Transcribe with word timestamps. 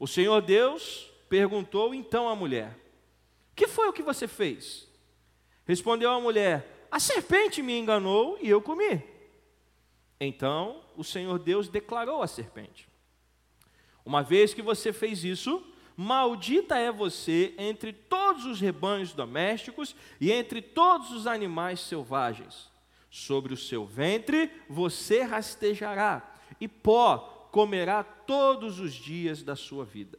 O 0.00 0.06
Senhor 0.06 0.40
Deus 0.40 1.12
perguntou 1.28 1.94
então 1.94 2.26
à 2.26 2.34
mulher: 2.34 2.74
Que 3.54 3.68
foi 3.68 3.86
o 3.86 3.92
que 3.92 4.02
você 4.02 4.26
fez? 4.26 4.88
Respondeu 5.66 6.10
a 6.10 6.18
mulher: 6.18 6.88
A 6.90 6.98
serpente 6.98 7.62
me 7.62 7.78
enganou 7.78 8.38
e 8.40 8.48
eu 8.48 8.62
comi. 8.62 9.02
Então 10.18 10.82
o 10.96 11.04
Senhor 11.04 11.38
Deus 11.38 11.68
declarou 11.68 12.22
à 12.22 12.26
serpente: 12.26 12.88
Uma 14.02 14.22
vez 14.22 14.54
que 14.54 14.62
você 14.62 14.90
fez 14.90 15.22
isso, 15.22 15.62
Maldita 15.94 16.78
é 16.78 16.90
você 16.90 17.54
entre 17.58 17.92
todos 17.92 18.46
os 18.46 18.58
rebanhos 18.58 19.12
domésticos 19.12 19.94
e 20.18 20.32
entre 20.32 20.62
todos 20.62 21.12
os 21.12 21.26
animais 21.26 21.78
selvagens. 21.78 22.70
Sobre 23.10 23.52
o 23.52 23.56
seu 23.56 23.84
ventre 23.84 24.50
você 24.66 25.20
rastejará, 25.22 26.38
e 26.58 26.66
pó 26.66 27.48
comerá 27.52 28.02
todos 28.30 28.78
os 28.78 28.94
dias 28.94 29.42
da 29.42 29.56
sua 29.56 29.84
vida. 29.84 30.16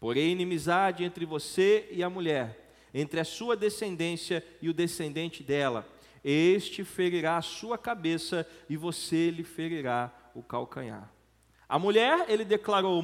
Porém, 0.00 0.32
inimizade 0.32 1.04
entre 1.04 1.24
você 1.24 1.86
e 1.92 2.02
a 2.02 2.10
mulher, 2.10 2.74
entre 2.92 3.20
a 3.20 3.24
sua 3.24 3.54
descendência 3.54 4.44
e 4.60 4.68
o 4.68 4.74
descendente 4.74 5.44
dela. 5.44 5.86
Este 6.24 6.82
ferirá 6.82 7.36
a 7.36 7.42
sua 7.42 7.78
cabeça 7.78 8.44
e 8.68 8.76
você 8.76 9.30
lhe 9.30 9.44
ferirá 9.44 10.12
o 10.34 10.42
calcanhar. 10.42 11.08
A 11.68 11.78
mulher, 11.78 12.24
ele 12.28 12.44
declarou: 12.44 13.00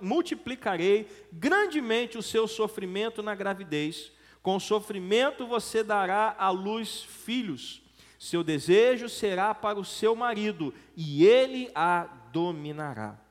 multiplicarei 0.00 1.06
grandemente 1.32 2.18
o 2.18 2.22
seu 2.22 2.48
sofrimento 2.48 3.22
na 3.22 3.36
gravidez. 3.36 4.10
Com 4.42 4.58
sofrimento 4.58 5.46
você 5.46 5.84
dará 5.84 6.34
à 6.36 6.50
luz 6.50 7.04
filhos. 7.04 7.82
Seu 8.18 8.42
desejo 8.42 9.08
será 9.08 9.54
para 9.54 9.78
o 9.78 9.84
seu 9.84 10.16
marido, 10.16 10.74
e 10.96 11.24
ele 11.24 11.70
a 11.72 12.08
dominará. 12.32 13.24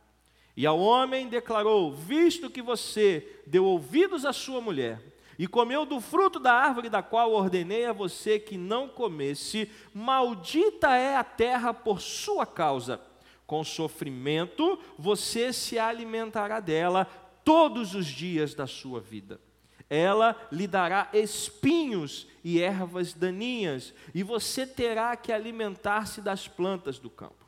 E 0.56 0.66
ao 0.66 0.80
homem 0.80 1.28
declarou: 1.28 1.94
Visto 1.94 2.50
que 2.50 2.62
você 2.62 3.42
deu 3.46 3.66
ouvidos 3.66 4.26
à 4.26 4.34
sua 4.34 4.62
mulher, 4.62 5.02
e 5.38 5.48
comeu 5.48 5.86
do 5.86 6.00
fruto 6.00 6.40
da 6.40 6.54
árvore 6.54 6.90
da 6.90 7.02
qual 7.02 7.34
ordenei 7.34 7.86
a 7.86 7.94
você 7.94 8.40
que 8.40 8.58
não 8.58 8.88
comesse, 8.88 9.70
maldita 9.94 10.96
é 10.96 11.18
a 11.18 11.24
terra 11.24 11.74
por 11.74 12.00
sua 12.00 12.46
causa 12.46 13.02
com 13.46 13.64
sofrimento 13.64 14.80
você 14.98 15.54
se 15.54 15.78
alimentará 15.78 16.60
dela 16.60 17.06
todos 17.44 17.94
os 17.94 18.08
dias 18.08 18.54
da 18.54 18.66
sua 18.66 19.00
vida. 19.00 19.40
Ela 19.88 20.36
lhe 20.52 20.66
dará 20.66 21.10
espinhos 21.14 22.28
e 22.44 22.60
ervas 22.60 23.14
daninhas, 23.14 23.94
e 24.16 24.24
você 24.24 24.66
terá 24.66 25.16
que 25.16 25.32
alimentar-se 25.32 26.22
das 26.22 26.48
plantas 26.48 26.98
do 26.98 27.10
campo. 27.10 27.45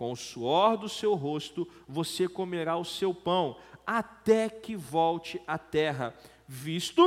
Com 0.00 0.12
o 0.12 0.16
suor 0.16 0.78
do 0.78 0.88
seu 0.88 1.14
rosto 1.14 1.68
você 1.86 2.26
comerá 2.26 2.74
o 2.74 2.86
seu 2.86 3.12
pão, 3.12 3.58
até 3.86 4.48
que 4.48 4.74
volte 4.74 5.38
à 5.46 5.58
terra, 5.58 6.14
visto 6.48 7.02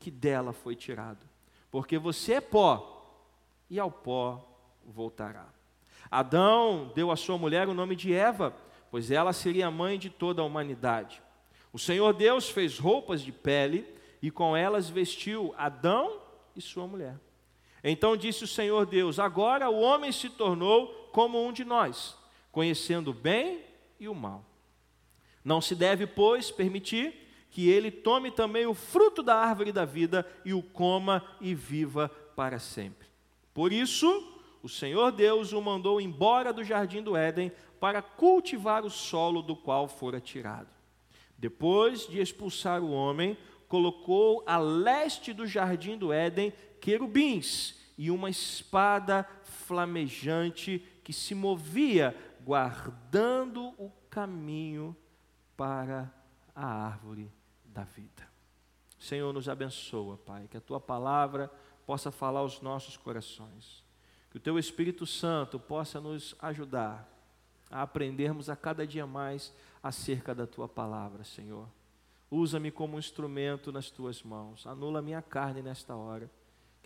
que 0.00 0.10
dela 0.10 0.52
foi 0.52 0.74
tirado. 0.74 1.24
Porque 1.70 1.96
você 1.96 2.32
é 2.32 2.40
pó, 2.40 3.22
e 3.70 3.78
ao 3.78 3.92
pó 3.92 4.44
voltará. 4.84 5.46
Adão 6.10 6.90
deu 6.96 7.12
à 7.12 7.16
sua 7.16 7.38
mulher 7.38 7.68
o 7.68 7.74
nome 7.74 7.94
de 7.94 8.12
Eva, 8.12 8.52
pois 8.90 9.12
ela 9.12 9.32
seria 9.32 9.68
a 9.68 9.70
mãe 9.70 9.96
de 9.96 10.10
toda 10.10 10.42
a 10.42 10.44
humanidade. 10.44 11.22
O 11.72 11.78
Senhor 11.78 12.12
Deus 12.12 12.50
fez 12.50 12.76
roupas 12.76 13.22
de 13.22 13.30
pele 13.30 13.86
e 14.20 14.32
com 14.32 14.56
elas 14.56 14.90
vestiu 14.90 15.54
Adão 15.56 16.20
e 16.56 16.60
sua 16.60 16.88
mulher. 16.88 17.20
Então 17.88 18.16
disse 18.16 18.42
o 18.42 18.48
Senhor 18.48 18.84
Deus: 18.84 19.20
Agora 19.20 19.70
o 19.70 19.80
homem 19.80 20.10
se 20.10 20.28
tornou 20.28 20.88
como 21.12 21.46
um 21.46 21.52
de 21.52 21.64
nós, 21.64 22.16
conhecendo 22.50 23.12
o 23.12 23.14
bem 23.14 23.60
e 24.00 24.08
o 24.08 24.14
mal. 24.14 24.44
Não 25.44 25.60
se 25.60 25.72
deve, 25.76 26.04
pois, 26.04 26.50
permitir 26.50 27.14
que 27.48 27.68
ele 27.68 27.92
tome 27.92 28.32
também 28.32 28.66
o 28.66 28.74
fruto 28.74 29.22
da 29.22 29.36
árvore 29.36 29.70
da 29.70 29.84
vida 29.84 30.26
e 30.44 30.52
o 30.52 30.62
coma 30.62 31.24
e 31.40 31.54
viva 31.54 32.08
para 32.34 32.58
sempre. 32.58 33.06
Por 33.54 33.72
isso, 33.72 34.36
o 34.64 34.68
Senhor 34.68 35.12
Deus 35.12 35.52
o 35.52 35.62
mandou 35.62 36.00
embora 36.00 36.52
do 36.52 36.64
jardim 36.64 37.00
do 37.00 37.16
Éden 37.16 37.52
para 37.78 38.02
cultivar 38.02 38.84
o 38.84 38.90
solo 38.90 39.40
do 39.40 39.54
qual 39.54 39.86
fora 39.86 40.20
tirado. 40.20 40.68
Depois 41.38 42.08
de 42.08 42.20
expulsar 42.20 42.82
o 42.82 42.90
homem, 42.90 43.38
colocou 43.68 44.42
a 44.46 44.58
leste 44.58 45.32
do 45.32 45.46
jardim 45.46 45.96
do 45.96 46.12
Éden 46.12 46.52
querubins 46.80 47.78
e 47.98 48.10
uma 48.10 48.28
espada 48.28 49.28
flamejante 49.42 50.78
que 51.02 51.12
se 51.12 51.34
movia, 51.34 52.16
guardando 52.44 53.68
o 53.78 53.90
caminho 54.10 54.96
para 55.56 56.12
a 56.54 56.66
árvore 56.66 57.32
da 57.64 57.84
vida. 57.84 58.26
Senhor, 58.98 59.32
nos 59.32 59.48
abençoa, 59.48 60.16
Pai, 60.16 60.48
que 60.50 60.56
a 60.56 60.60
tua 60.60 60.80
palavra 60.80 61.50
possa 61.86 62.10
falar 62.10 62.40
aos 62.40 62.60
nossos 62.60 62.96
corações. 62.96 63.84
Que 64.30 64.36
o 64.36 64.40
Teu 64.40 64.58
Espírito 64.58 65.06
Santo 65.06 65.58
possa 65.58 66.00
nos 66.00 66.34
ajudar 66.40 67.08
a 67.70 67.82
aprendermos 67.82 68.50
a 68.50 68.56
cada 68.56 68.86
dia 68.86 69.06
mais 69.06 69.52
acerca 69.82 70.34
da 70.34 70.46
Tua 70.46 70.68
palavra, 70.68 71.24
Senhor. 71.24 71.68
Usa-me 72.30 72.70
como 72.70 72.98
instrumento 72.98 73.70
nas 73.70 73.90
Tuas 73.90 74.22
mãos. 74.22 74.66
Anula 74.66 75.00
minha 75.00 75.22
carne 75.22 75.62
nesta 75.62 75.94
hora. 75.94 76.30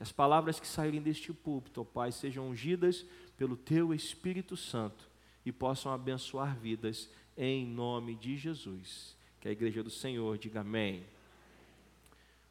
Que 0.00 0.02
as 0.02 0.10
palavras 0.10 0.58
que 0.58 0.66
saírem 0.66 1.02
deste 1.02 1.30
púlpito, 1.30 1.82
ó 1.82 1.84
Pai, 1.84 2.10
sejam 2.10 2.48
ungidas 2.48 3.04
pelo 3.36 3.54
Teu 3.54 3.92
Espírito 3.92 4.56
Santo 4.56 5.06
e 5.44 5.52
possam 5.52 5.92
abençoar 5.92 6.56
vidas 6.56 7.10
em 7.36 7.66
nome 7.66 8.14
de 8.14 8.34
Jesus. 8.38 9.14
Que 9.38 9.48
a 9.48 9.52
igreja 9.52 9.82
do 9.82 9.90
Senhor 9.90 10.38
diga 10.38 10.62
amém. 10.62 11.04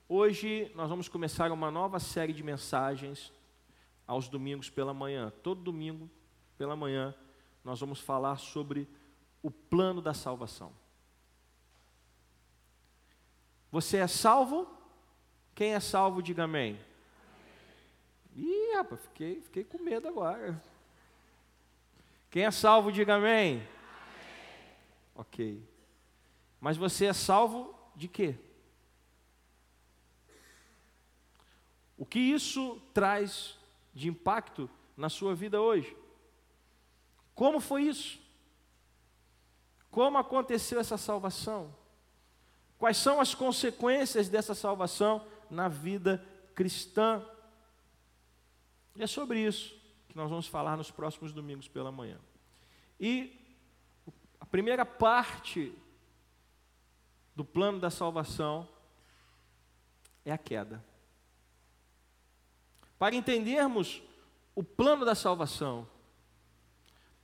Hoje 0.08 0.72
nós 0.76 0.88
vamos 0.92 1.08
começar 1.08 1.52
uma 1.52 1.72
nova 1.72 2.00
série 2.00 2.34
de 2.34 2.44
mensagens 2.44 3.34
aos 4.06 4.28
domingos 4.28 4.70
pela 4.70 4.94
manhã. 4.94 5.34
Todo 5.42 5.64
domingo 5.64 6.08
pela 6.56 6.76
manhã 6.76 7.16
nós 7.64 7.80
vamos 7.80 8.00
falar 8.00 8.38
sobre 8.38 8.88
o 9.42 9.50
plano 9.50 10.04
da 10.04 10.14
salvação. 10.14 10.72
Você 13.72 13.98
é 13.98 14.08
salvo? 14.08 14.68
Quem 15.56 15.74
é 15.74 15.80
salvo, 15.80 16.22
diga 16.22 16.44
amém. 16.44 16.80
Ih, 18.40 18.76
rapaz, 18.76 19.02
fiquei, 19.02 19.42
fiquei 19.42 19.64
com 19.64 19.80
medo 19.80 20.08
agora. 20.08 20.62
Quem 22.32 22.46
é 22.46 22.52
salvo, 22.52 22.92
diga 22.92 23.16
amém. 23.16 23.56
amém. 23.58 23.68
Ok. 25.16 25.64
Mas 26.62 26.78
você 26.78 27.06
é 27.06 27.14
salvo 27.14 27.76
de 27.96 28.08
quê? 28.08 28.36
O 31.98 32.06
que 32.06 32.20
isso 32.20 32.82
traz 32.94 33.58
de 33.94 34.08
impacto 34.08 34.70
na 34.96 35.10
sua 35.10 35.36
vida 35.36 35.60
hoje. 35.60 35.96
Como 37.36 37.60
foi 37.60 37.84
isso? 37.84 38.20
Como 39.92 40.18
aconteceu 40.18 40.80
essa 40.80 40.98
salvação? 40.98 41.76
Quais 42.78 42.96
são 42.96 43.20
as 43.20 43.36
consequências 43.36 44.30
dessa 44.30 44.56
salvação 44.56 45.26
na 45.50 45.68
vida 45.68 46.26
cristã? 46.56 47.26
E 49.00 49.04
é 49.04 49.08
sobre 49.08 49.40
isso 49.40 49.80
que 50.10 50.18
nós 50.18 50.30
vamos 50.30 50.46
falar 50.46 50.76
nos 50.76 50.92
próximos 50.92 51.32
domingos 51.32 51.70
pela 51.70 51.90
manhã. 51.90 52.20
E 53.00 53.34
a 54.42 54.46
primeira 54.46 54.86
parte 54.86 55.74
do 57.34 57.46
plano 57.46 57.80
da 57.80 57.90
salvação 57.90 58.68
é 60.26 60.34
a 60.34 60.38
queda. 60.38 60.84
Para 62.98 63.16
entendermos 63.16 64.04
o 64.54 64.66
plano 64.66 65.06
da 65.06 65.16
salvação, 65.16 65.88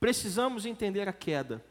precisamos 0.00 0.64
entender 0.64 1.06
a 1.06 1.12
queda. 1.12 1.62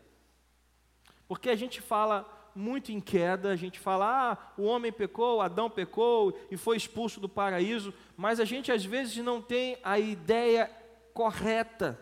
Porque 1.28 1.50
a 1.50 1.56
gente 1.56 1.82
fala 1.82 2.35
muito 2.56 2.92
em 2.92 3.02
queda, 3.02 3.52
a 3.52 3.56
gente 3.56 3.80
fala, 3.80 4.32
ah, 4.32 4.54
o 4.58 4.64
homem 4.64 4.92
pecou, 4.92 5.42
Adão 5.42 5.70
pecou 5.70 6.40
e 6.50 6.56
foi 6.56 6.78
expulso 6.78 7.20
do 7.20 7.28
paraíso, 7.28 7.94
mas 8.16 8.40
a 8.40 8.46
gente 8.46 8.72
às 8.72 8.86
vezes 8.86 9.18
não 9.18 9.42
tem 9.42 9.78
a 9.84 10.00
ideia 10.00 10.72
correta 11.14 12.00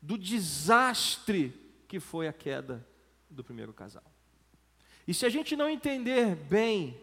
do 0.00 0.18
desastre 0.18 1.54
que 1.88 1.98
foi 1.98 2.28
a 2.28 2.32
queda 2.32 2.86
do 3.30 3.42
primeiro 3.42 3.72
casal. 3.72 4.04
E 5.06 5.14
se 5.14 5.24
a 5.24 5.30
gente 5.30 5.56
não 5.56 5.68
entender 5.68 6.36
bem 6.36 7.00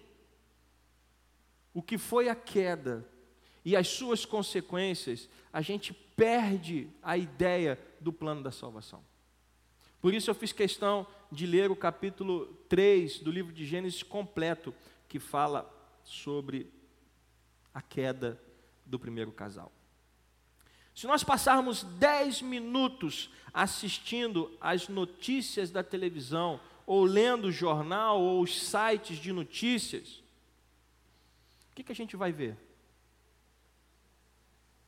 o 1.73 1.81
que 1.81 1.97
foi 1.97 2.29
a 2.29 2.35
queda 2.35 3.03
e 3.65 3.75
as 3.75 3.87
suas 3.87 4.25
consequências, 4.25 5.27
a 5.51 5.59
gente 5.59 5.91
perde 5.91 6.87
a 7.01 7.17
ideia 7.17 7.79
do 7.99 8.13
plano 8.13 8.43
da 8.43 8.51
salvação. 8.51 9.03
Por 10.05 10.13
isso 10.13 10.29
eu 10.29 10.35
fiz 10.35 10.51
questão 10.51 11.07
de 11.31 11.47
ler 11.47 11.71
o 11.71 11.75
capítulo 11.75 12.45
3 12.69 13.21
do 13.21 13.31
livro 13.31 13.51
de 13.51 13.65
Gênesis 13.65 14.03
completo, 14.03 14.71
que 15.09 15.17
fala 15.17 15.67
sobre 16.03 16.71
a 17.73 17.81
queda 17.81 18.39
do 18.85 18.99
primeiro 18.99 19.31
casal. 19.31 19.71
Se 20.93 21.07
nós 21.07 21.23
passarmos 21.23 21.81
10 21.81 22.43
minutos 22.43 23.31
assistindo 23.51 24.55
às 24.61 24.87
notícias 24.87 25.71
da 25.71 25.81
televisão 25.81 26.61
ou 26.85 27.03
lendo 27.03 27.45
o 27.45 27.51
jornal 27.51 28.21
ou 28.21 28.43
os 28.43 28.61
sites 28.61 29.17
de 29.17 29.33
notícias, 29.33 30.21
o 31.71 31.73
que, 31.73 31.83
que 31.83 31.91
a 31.91 31.95
gente 31.95 32.15
vai 32.15 32.31
ver? 32.31 32.55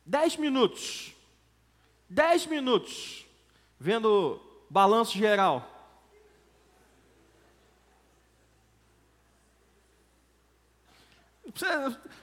Dez 0.06 0.36
minutos. 0.36 1.12
Dez 2.08 2.46
minutos. 2.46 3.26
Vendo 3.80 4.46
balanço 4.68 5.16
geral. 5.16 5.78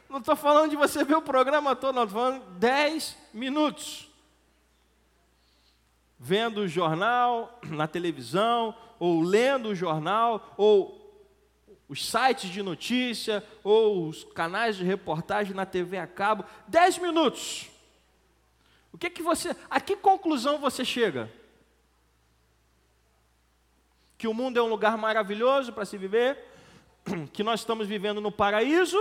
Não 0.09 0.19
estou 0.19 0.35
falando 0.35 0.69
de 0.69 0.75
você 0.75 1.03
ver 1.03 1.15
o 1.15 1.21
programa 1.21 1.75
todo, 1.75 1.95
não, 1.95 2.03
estou 2.03 2.21
falando 2.21 2.43
10 2.57 3.17
minutos. 3.33 4.09
Vendo 6.17 6.61
o 6.61 6.67
jornal 6.67 7.59
na 7.63 7.87
televisão, 7.87 8.75
ou 8.97 9.21
lendo 9.21 9.69
o 9.69 9.75
jornal, 9.75 10.53
ou 10.57 11.03
os 11.89 12.05
sites 12.05 12.49
de 12.49 12.63
notícia, 12.63 13.43
ou 13.63 14.07
os 14.07 14.23
canais 14.23 14.77
de 14.77 14.83
reportagem 14.83 15.53
na 15.53 15.65
TV 15.65 15.97
a 15.97 16.07
cabo. 16.07 16.45
10 16.67 16.99
minutos. 16.99 17.69
O 18.93 18.97
que 18.97 19.09
que 19.09 19.21
você, 19.21 19.55
a 19.69 19.81
que 19.81 19.97
conclusão 19.97 20.57
você 20.57 20.85
chega? 20.85 21.29
Que 24.17 24.27
o 24.27 24.33
mundo 24.33 24.57
é 24.57 24.63
um 24.63 24.69
lugar 24.69 24.97
maravilhoso 24.97 25.73
para 25.73 25.85
se 25.85 25.97
viver, 25.97 26.37
que 27.33 27.43
nós 27.43 27.61
estamos 27.61 27.87
vivendo 27.87 28.21
no 28.21 28.31
paraíso 28.31 28.97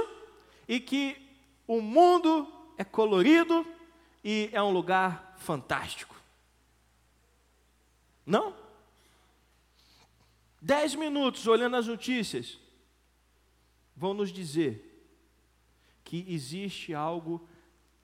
e 0.68 0.80
que 0.80 1.16
o 1.66 1.80
mundo 1.80 2.50
é 2.76 2.84
colorido 2.84 3.66
e 4.22 4.50
é 4.52 4.62
um 4.62 4.70
lugar 4.70 5.34
fantástico. 5.38 6.14
Não? 8.26 8.54
Dez 10.60 10.94
minutos 10.94 11.46
olhando 11.46 11.76
as 11.76 11.86
notícias 11.86 12.58
vão 13.94 14.14
nos 14.14 14.32
dizer 14.32 14.90
que 16.02 16.24
existe 16.28 16.94
algo 16.94 17.46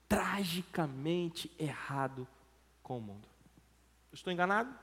tragicamente 0.07 1.51
errado 1.57 2.27
com 2.83 2.97
o 2.97 3.01
mundo. 3.01 3.27
Estou 4.11 4.31
enganado? 4.31 4.73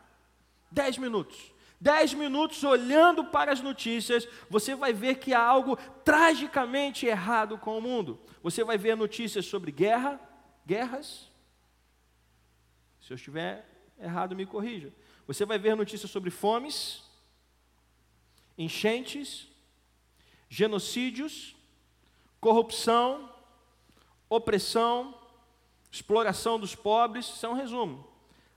Dez 0.71 0.99
minutos. 0.99 1.53
Dez 1.81 2.13
minutos 2.13 2.65
olhando 2.65 3.25
para 3.25 3.53
as 3.53 3.61
notícias, 3.61 4.29
você 4.51 4.75
vai 4.75 4.93
ver 4.93 5.17
que 5.17 5.33
há 5.33 5.41
algo 5.41 5.77
tragicamente 6.05 7.07
errado 7.07 7.57
com 7.57 7.79
o 7.79 7.81
mundo. 7.81 8.21
Você 8.43 8.65
vai 8.65 8.77
ver 8.77 8.97
notícias 8.97 9.47
sobre 9.47 9.71
guerra, 9.71 10.21
guerras. 10.67 11.29
Se 13.01 13.13
eu 13.13 13.15
estiver 13.15 13.65
errado, 13.99 14.35
me 14.35 14.45
corrija. 14.45 14.93
Você 15.27 15.45
vai 15.45 15.59
ver 15.59 15.77
notícias 15.77 16.11
sobre 16.11 16.31
fomes, 16.31 17.03
enchentes, 18.57 19.47
genocídios, 20.49 21.55
corrupção, 22.41 23.33
opressão, 24.29 25.15
exploração 25.91 26.59
dos 26.59 26.75
pobres, 26.75 27.27
isso 27.27 27.47
é 27.47 27.49
um 27.49 27.55
resumo. 27.55 28.07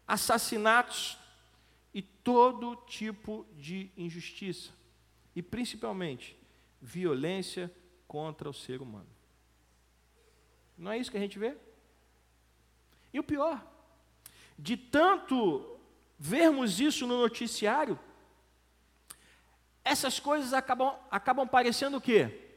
Assassinatos, 0.08 1.18
todo 2.24 2.76
tipo 2.88 3.46
de 3.58 3.92
injustiça, 3.98 4.72
e 5.36 5.42
principalmente 5.42 6.38
violência 6.82 7.72
contra 8.08 8.50
o 8.50 8.54
ser 8.54 8.82
humano. 8.82 9.10
Não 10.78 10.92
é 10.92 10.98
isso 10.98 11.12
que 11.12 11.18
a 11.18 11.22
gente 11.22 11.38
vê? 11.38 11.56
E 13.14 13.20
o 13.20 13.24
pior, 13.24 13.66
de 14.58 14.76
tanto 14.76 15.80
vermos 16.18 16.80
isso 16.80 17.06
no 17.06 17.20
noticiário, 17.20 18.00
essas 19.84 20.20
coisas 20.20 20.54
acabam, 20.54 20.96
acabam 21.10 21.48
parecendo 21.48 21.98
o 21.98 22.02
quê? 22.02 22.50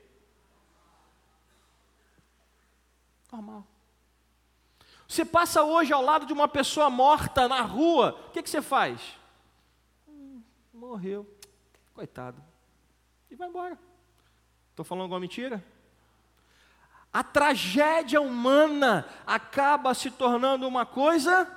Normal. 3.33 3.67
Você 5.09 5.25
passa 5.25 5.63
hoje 5.63 5.93
ao 5.93 6.03
lado 6.03 6.27
de 6.27 6.33
uma 6.33 6.49
pessoa 6.49 6.89
morta 6.89 7.49
na 7.49 7.61
rua, 7.63 8.19
o 8.29 8.31
que, 8.31 8.43
que 8.43 8.51
você 8.51 8.63
faz? 8.63 9.01
Morreu, 10.87 11.27
coitado, 11.93 12.43
e 13.31 13.35
vai 13.35 13.49
embora. 13.49 13.79
Estou 14.71 14.85
falando 14.85 15.03
alguma 15.03 15.21
mentira? 15.21 15.65
A 17.13 17.23
tragédia 17.23 18.21
humana 18.21 19.09
acaba 19.25 19.95
se 19.95 20.11
tornando 20.11 20.67
uma 20.67 20.85
coisa 20.85 21.49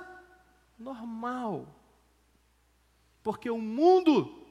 normal, 0.78 1.66
porque 3.22 3.50
o 3.50 3.58
mundo 3.58 4.46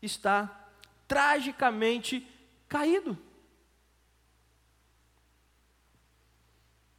está 0.00 0.68
tragicamente 1.08 2.26
caído. 2.68 3.18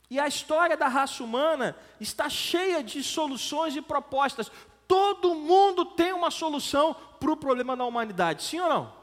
E 0.09 0.19
a 0.19 0.27
história 0.27 0.77
da 0.77 0.87
raça 0.87 1.23
humana 1.23 1.75
está 1.99 2.29
cheia 2.29 2.83
de 2.83 3.03
soluções 3.03 3.75
e 3.75 3.81
propostas. 3.81 4.51
Todo 4.87 5.35
mundo 5.35 5.85
tem 5.85 6.13
uma 6.13 6.29
solução 6.29 6.95
para 7.19 7.31
o 7.31 7.37
problema 7.37 7.75
da 7.75 7.85
humanidade, 7.85 8.43
sim 8.43 8.59
ou 8.59 8.69
não? 8.69 8.93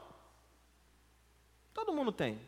Todo 1.73 1.93
mundo 1.93 2.11
tem. 2.11 2.39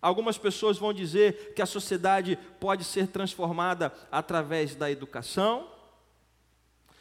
Algumas 0.00 0.36
pessoas 0.36 0.78
vão 0.78 0.92
dizer 0.92 1.54
que 1.54 1.62
a 1.62 1.66
sociedade 1.66 2.36
pode 2.58 2.82
ser 2.82 3.06
transformada 3.06 3.92
através 4.10 4.74
da 4.74 4.90
educação. 4.90 5.68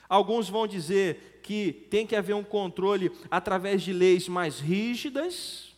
Alguns 0.07 0.48
vão 0.48 0.68
dizer 0.68 1.39
que 1.42 1.74
tem 1.89 2.06
que 2.06 2.16
haver 2.16 2.36
um 2.36 2.44
controle 2.44 3.12
através 3.31 3.81
de 3.81 3.92
leis 3.92 4.28
mais 4.28 4.60
rígidas. 4.60 5.74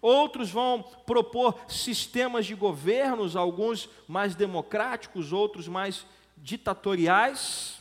Outros 0.00 0.50
vão 0.50 0.82
propor 1.04 1.58
sistemas 1.66 2.46
de 2.46 2.54
governos, 2.54 3.34
alguns 3.34 3.88
mais 4.06 4.36
democráticos, 4.36 5.32
outros 5.32 5.66
mais 5.66 6.06
ditatoriais. 6.36 7.79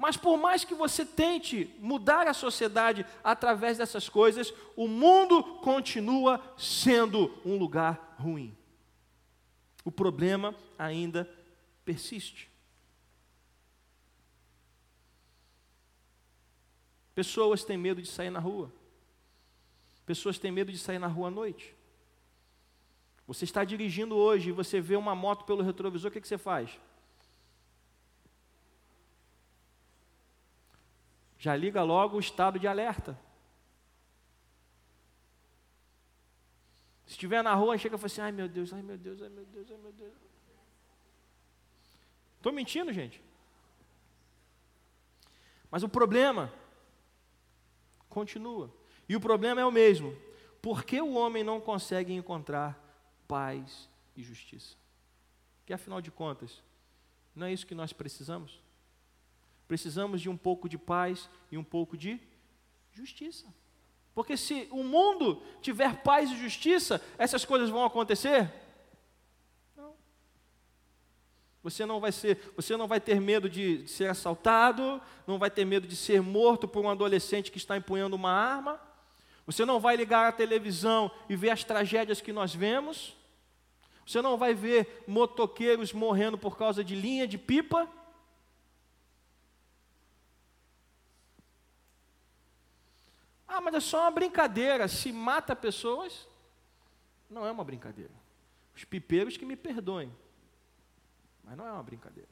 Mas 0.00 0.16
por 0.16 0.38
mais 0.38 0.64
que 0.64 0.74
você 0.74 1.04
tente 1.04 1.76
mudar 1.78 2.26
a 2.26 2.32
sociedade 2.32 3.04
através 3.22 3.76
dessas 3.76 4.08
coisas, 4.08 4.50
o 4.74 4.88
mundo 4.88 5.44
continua 5.60 6.42
sendo 6.56 7.30
um 7.44 7.58
lugar 7.58 8.16
ruim. 8.18 8.56
O 9.84 9.92
problema 9.92 10.54
ainda 10.78 11.30
persiste. 11.84 12.50
Pessoas 17.14 17.62
têm 17.62 17.76
medo 17.76 18.00
de 18.00 18.08
sair 18.08 18.30
na 18.30 18.40
rua. 18.40 18.72
Pessoas 20.06 20.38
têm 20.38 20.50
medo 20.50 20.72
de 20.72 20.78
sair 20.78 20.98
na 20.98 21.08
rua 21.08 21.28
à 21.28 21.30
noite. 21.30 21.76
Você 23.26 23.44
está 23.44 23.64
dirigindo 23.64 24.16
hoje 24.16 24.48
e 24.48 24.52
você 24.52 24.80
vê 24.80 24.96
uma 24.96 25.14
moto 25.14 25.44
pelo 25.44 25.62
retrovisor, 25.62 26.08
o 26.08 26.10
que, 26.10 26.22
que 26.22 26.26
você 26.26 26.38
faz? 26.38 26.80
Já 31.40 31.56
liga 31.56 31.82
logo 31.82 32.18
o 32.18 32.20
estado 32.20 32.58
de 32.58 32.68
alerta. 32.68 33.18
Se 37.06 37.12
estiver 37.12 37.42
na 37.42 37.54
rua, 37.54 37.78
chega 37.78 37.96
e 37.96 37.98
fala 37.98 38.06
assim: 38.06 38.20
ai 38.20 38.30
meu 38.30 38.46
Deus, 38.46 38.74
ai 38.74 38.82
meu 38.82 38.98
Deus, 38.98 39.22
ai 39.22 39.30
meu 39.30 39.46
Deus, 39.46 39.70
ai 39.70 39.78
meu 39.78 39.90
Deus. 39.90 40.12
Estou 42.36 42.52
mentindo, 42.52 42.92
gente. 42.92 43.22
Mas 45.70 45.82
o 45.82 45.88
problema 45.88 46.52
continua. 48.10 48.70
E 49.08 49.16
o 49.16 49.20
problema 49.20 49.62
é 49.62 49.64
o 49.64 49.72
mesmo. 49.72 50.14
Por 50.60 50.84
que 50.84 51.00
o 51.00 51.14
homem 51.14 51.42
não 51.42 51.58
consegue 51.58 52.12
encontrar 52.12 52.78
paz 53.26 53.88
e 54.14 54.22
justiça? 54.22 54.76
Que 55.64 55.72
afinal 55.72 56.02
de 56.02 56.10
contas, 56.10 56.62
não 57.34 57.46
é 57.46 57.52
isso 57.52 57.66
que 57.66 57.74
nós 57.74 57.94
precisamos? 57.94 58.60
Precisamos 59.70 60.20
de 60.20 60.28
um 60.28 60.36
pouco 60.36 60.68
de 60.68 60.76
paz 60.76 61.30
e 61.48 61.56
um 61.56 61.62
pouco 61.62 61.96
de 61.96 62.20
justiça. 62.90 63.46
Porque 64.12 64.36
se 64.36 64.66
o 64.72 64.82
mundo 64.82 65.40
tiver 65.62 66.02
paz 66.02 66.28
e 66.28 66.36
justiça, 66.36 67.00
essas 67.16 67.44
coisas 67.44 67.70
vão 67.70 67.84
acontecer? 67.84 68.52
Não. 69.76 69.94
Você 71.62 71.86
não 71.86 72.00
vai 72.00 72.10
ser, 72.10 72.52
você 72.56 72.76
não 72.76 72.88
vai 72.88 72.98
ter 73.00 73.20
medo 73.20 73.48
de, 73.48 73.86
ser 73.86 74.10
assaltado, 74.10 75.00
não 75.24 75.38
vai 75.38 75.48
ter 75.48 75.64
medo 75.64 75.86
de 75.86 75.94
ser 75.94 76.20
morto 76.20 76.66
por 76.66 76.84
um 76.84 76.90
adolescente 76.90 77.52
que 77.52 77.58
está 77.58 77.76
empunhando 77.76 78.16
uma 78.16 78.32
arma. 78.32 78.80
Você 79.46 79.64
não 79.64 79.78
vai 79.78 79.94
ligar 79.94 80.26
a 80.28 80.32
televisão 80.32 81.12
e 81.28 81.36
ver 81.36 81.50
as 81.50 81.62
tragédias 81.62 82.20
que 82.20 82.32
nós 82.32 82.52
vemos. 82.52 83.16
Você 84.04 84.20
não 84.20 84.36
vai 84.36 84.52
ver 84.52 85.04
motoqueiros 85.06 85.92
morrendo 85.92 86.36
por 86.36 86.58
causa 86.58 86.82
de 86.82 86.96
linha 86.96 87.24
de 87.24 87.38
pipa. 87.38 87.88
Ah, 93.52 93.60
mas 93.60 93.74
é 93.74 93.80
só 93.80 94.02
uma 94.02 94.10
brincadeira. 94.10 94.86
Se 94.86 95.12
mata 95.12 95.56
pessoas, 95.56 96.26
não 97.28 97.44
é 97.44 97.50
uma 97.50 97.64
brincadeira. 97.64 98.12
Os 98.74 98.84
pipeiros 98.84 99.36
que 99.36 99.44
me 99.44 99.56
perdoem, 99.56 100.14
mas 101.42 101.56
não 101.56 101.66
é 101.66 101.72
uma 101.72 101.82
brincadeira. 101.82 102.28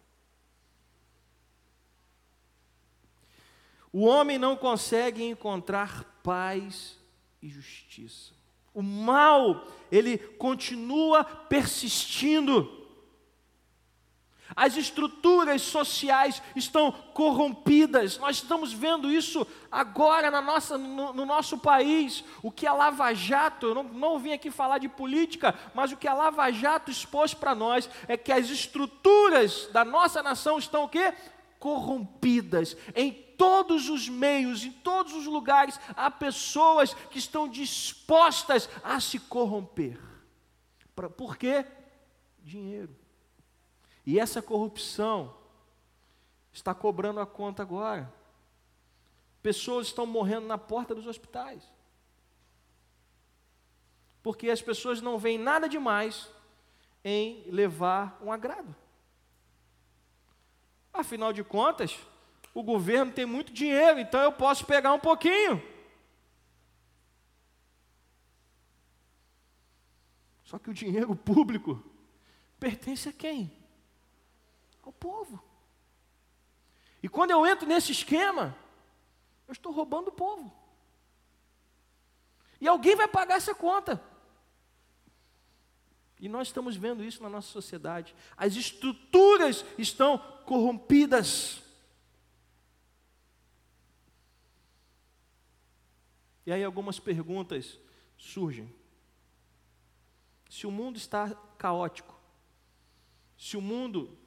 o 3.93 4.05
homem 4.05 4.39
não 4.39 4.57
consegue 4.57 5.25
encontrar 5.25 6.05
paz 6.23 6.99
e 7.41 7.49
justiça. 7.49 8.33
O 8.75 8.83
mal, 8.83 9.67
ele 9.91 10.19
continua 10.19 11.25
persistindo. 11.25 12.78
As 14.57 14.77
estruturas 14.77 15.63
sociais 15.63 16.43
estão 16.57 16.91
corrompidas. 16.91 18.19
Nós 18.19 18.37
estamos 18.37 18.73
vendo 18.73 19.11
isso 19.11 19.47
agora 19.71 20.31
na 20.31 20.41
nossa, 20.41 20.79
no, 20.79 21.13
no 21.13 21.27
nosso 21.27 21.59
país. 21.59 22.25
O 22.43 22.51
que 22.51 22.67
a 22.67 22.73
Lava 22.73 23.13
Jato, 23.15 23.67
eu 23.67 23.75
não, 23.75 23.85
não 23.85 24.19
vim 24.19 24.33
aqui 24.33 24.51
falar 24.51 24.79
de 24.79 24.89
política, 24.89 25.55
mas 25.75 25.93
o 25.93 25.97
que 25.97 26.09
a 26.09 26.15
Lava 26.15 26.51
Jato 26.51 26.91
expôs 26.91 27.35
para 27.35 27.55
nós 27.55 27.89
é 28.07 28.17
que 28.17 28.33
as 28.33 28.49
estruturas 28.49 29.69
da 29.73 29.85
nossa 29.85 30.23
nação 30.23 30.59
estão 30.59 30.85
o 30.85 30.89
quê? 30.89 31.13
Corrompidas. 31.59 32.77
Em 32.95 33.13
todos 33.13 33.89
os 33.89 34.09
meios, 34.09 34.65
em 34.65 34.73
todos 34.73 35.13
os 35.15 35.27
lugares, 35.27 35.79
há 35.95 36.11
pessoas 36.11 36.95
que 37.11 37.19
estão 37.19 37.47
dispostas 37.47 38.69
a 38.83 38.99
se 38.99 39.19
corromper. 39.19 39.99
Por 41.17 41.37
quê? 41.37 41.65
Dinheiro. 42.43 42.98
E 44.09 44.19
essa 44.19 44.41
corrupção 44.41 45.37
está 46.51 46.75
cobrando 46.75 47.21
a 47.21 47.27
conta 47.27 47.63
agora. 47.63 48.11
Pessoas 49.43 49.89
estão 49.89 50.07
morrendo 50.07 50.47
na 50.47 50.57
porta 50.57 50.95
dos 50.95 51.07
hospitais. 51.07 51.63
Porque 54.23 54.49
as 54.49 54.63
pessoas 54.63 55.03
não 55.03 55.19
veem 55.19 55.37
nada 55.37 55.69
demais 55.69 56.27
em 57.05 57.45
levar 57.51 58.19
um 58.23 58.33
agrado. 58.33 58.75
Afinal 60.91 61.31
de 61.31 61.45
contas, 61.45 61.99
o 62.55 62.63
governo 62.63 63.13
tem 63.13 63.27
muito 63.27 63.53
dinheiro, 63.53 64.01
então 64.01 64.23
eu 64.23 64.33
posso 64.33 64.65
pegar 64.65 64.95
um 64.95 64.99
pouquinho. 64.99 65.63
Só 70.45 70.59
que 70.59 70.71
o 70.71 70.75
dinheiro 70.75 71.13
público 71.15 71.85
pertence 72.59 73.07
a 73.07 73.13
quem? 73.13 73.58
Ao 74.89 74.93
povo. 74.93 75.43
E 77.03 77.09
quando 77.09 77.31
eu 77.31 77.47
entro 77.47 77.67
nesse 77.67 77.93
esquema, 77.93 78.57
eu 79.47 79.53
estou 79.53 79.71
roubando 79.71 80.09
o 80.09 80.13
povo. 80.13 80.53
E 82.61 82.67
alguém 82.67 82.97
vai 82.97 83.07
pagar 83.07 83.37
essa 83.37 83.55
conta. 83.55 84.03
E 86.19 86.29
nós 86.29 86.49
estamos 86.49 86.75
vendo 86.75 87.05
isso 87.05 87.23
na 87.23 87.29
nossa 87.29 87.49
sociedade. 87.49 88.15
As 88.37 88.57
estruturas 88.57 89.65
estão 89.77 90.19
corrompidas. 90.45 91.63
E 96.45 96.51
aí 96.51 96.65
algumas 96.65 96.99
perguntas 96.99 97.79
surgem. 98.17 98.75
Se 100.49 100.67
o 100.67 100.71
mundo 100.71 100.97
está 100.97 101.31
caótico, 101.59 102.19
se 103.37 103.57
o 103.57 103.61
mundo 103.61 104.19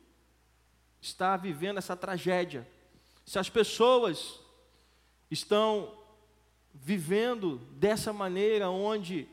está 1.01 1.35
vivendo 1.35 1.77
essa 1.77 1.95
tragédia, 1.95 2.67
se 3.25 3.39
as 3.39 3.49
pessoas 3.49 4.39
estão 5.29 5.97
vivendo 6.73 7.57
dessa 7.71 8.13
maneira 8.13 8.69
onde 8.69 9.27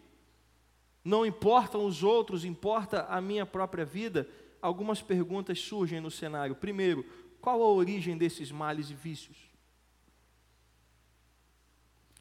não 1.04 1.24
importam 1.24 1.84
os 1.84 2.02
outros, 2.02 2.44
importa 2.44 3.06
a 3.08 3.20
minha 3.20 3.46
própria 3.46 3.84
vida, 3.84 4.28
algumas 4.60 5.00
perguntas 5.00 5.60
surgem 5.60 6.00
no 6.00 6.10
cenário. 6.10 6.54
Primeiro, 6.54 7.04
qual 7.40 7.62
a 7.62 7.66
origem 7.66 8.16
desses 8.16 8.50
males 8.50 8.90
e 8.90 8.94
vícios? 8.94 9.36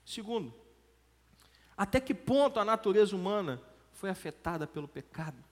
Segundo, 0.06 0.54
até 1.76 2.00
que 2.00 2.14
ponto 2.14 2.60
a 2.60 2.66
natureza 2.66 3.16
humana 3.16 3.62
foi 3.92 4.10
afetada 4.10 4.66
pelo 4.66 4.88
pecado? 4.88 5.47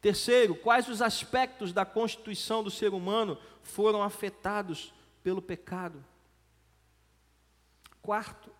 Terceiro, 0.00 0.54
quais 0.54 0.88
os 0.88 1.02
aspectos 1.02 1.72
da 1.72 1.84
constituição 1.84 2.62
do 2.62 2.70
ser 2.70 2.94
humano 2.94 3.38
foram 3.62 4.02
afetados 4.02 4.94
pelo 5.22 5.42
pecado? 5.42 6.04
Quarto, 8.00 8.50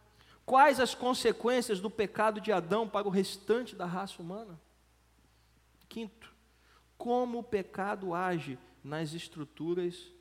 quais 0.44 0.80
as 0.80 0.94
consequências 0.94 1.80
do 1.80 1.88
pecado 1.88 2.40
de 2.40 2.50
Adão 2.50 2.88
para 2.88 3.06
o 3.06 3.10
restante 3.10 3.76
da 3.76 3.86
raça 3.86 4.20
humana? 4.20 4.60
Quinto, 5.88 6.34
como 6.96 7.38
o 7.38 7.44
pecado 7.44 8.12
age 8.12 8.58
nas 8.82 9.12
estruturas 9.12 10.12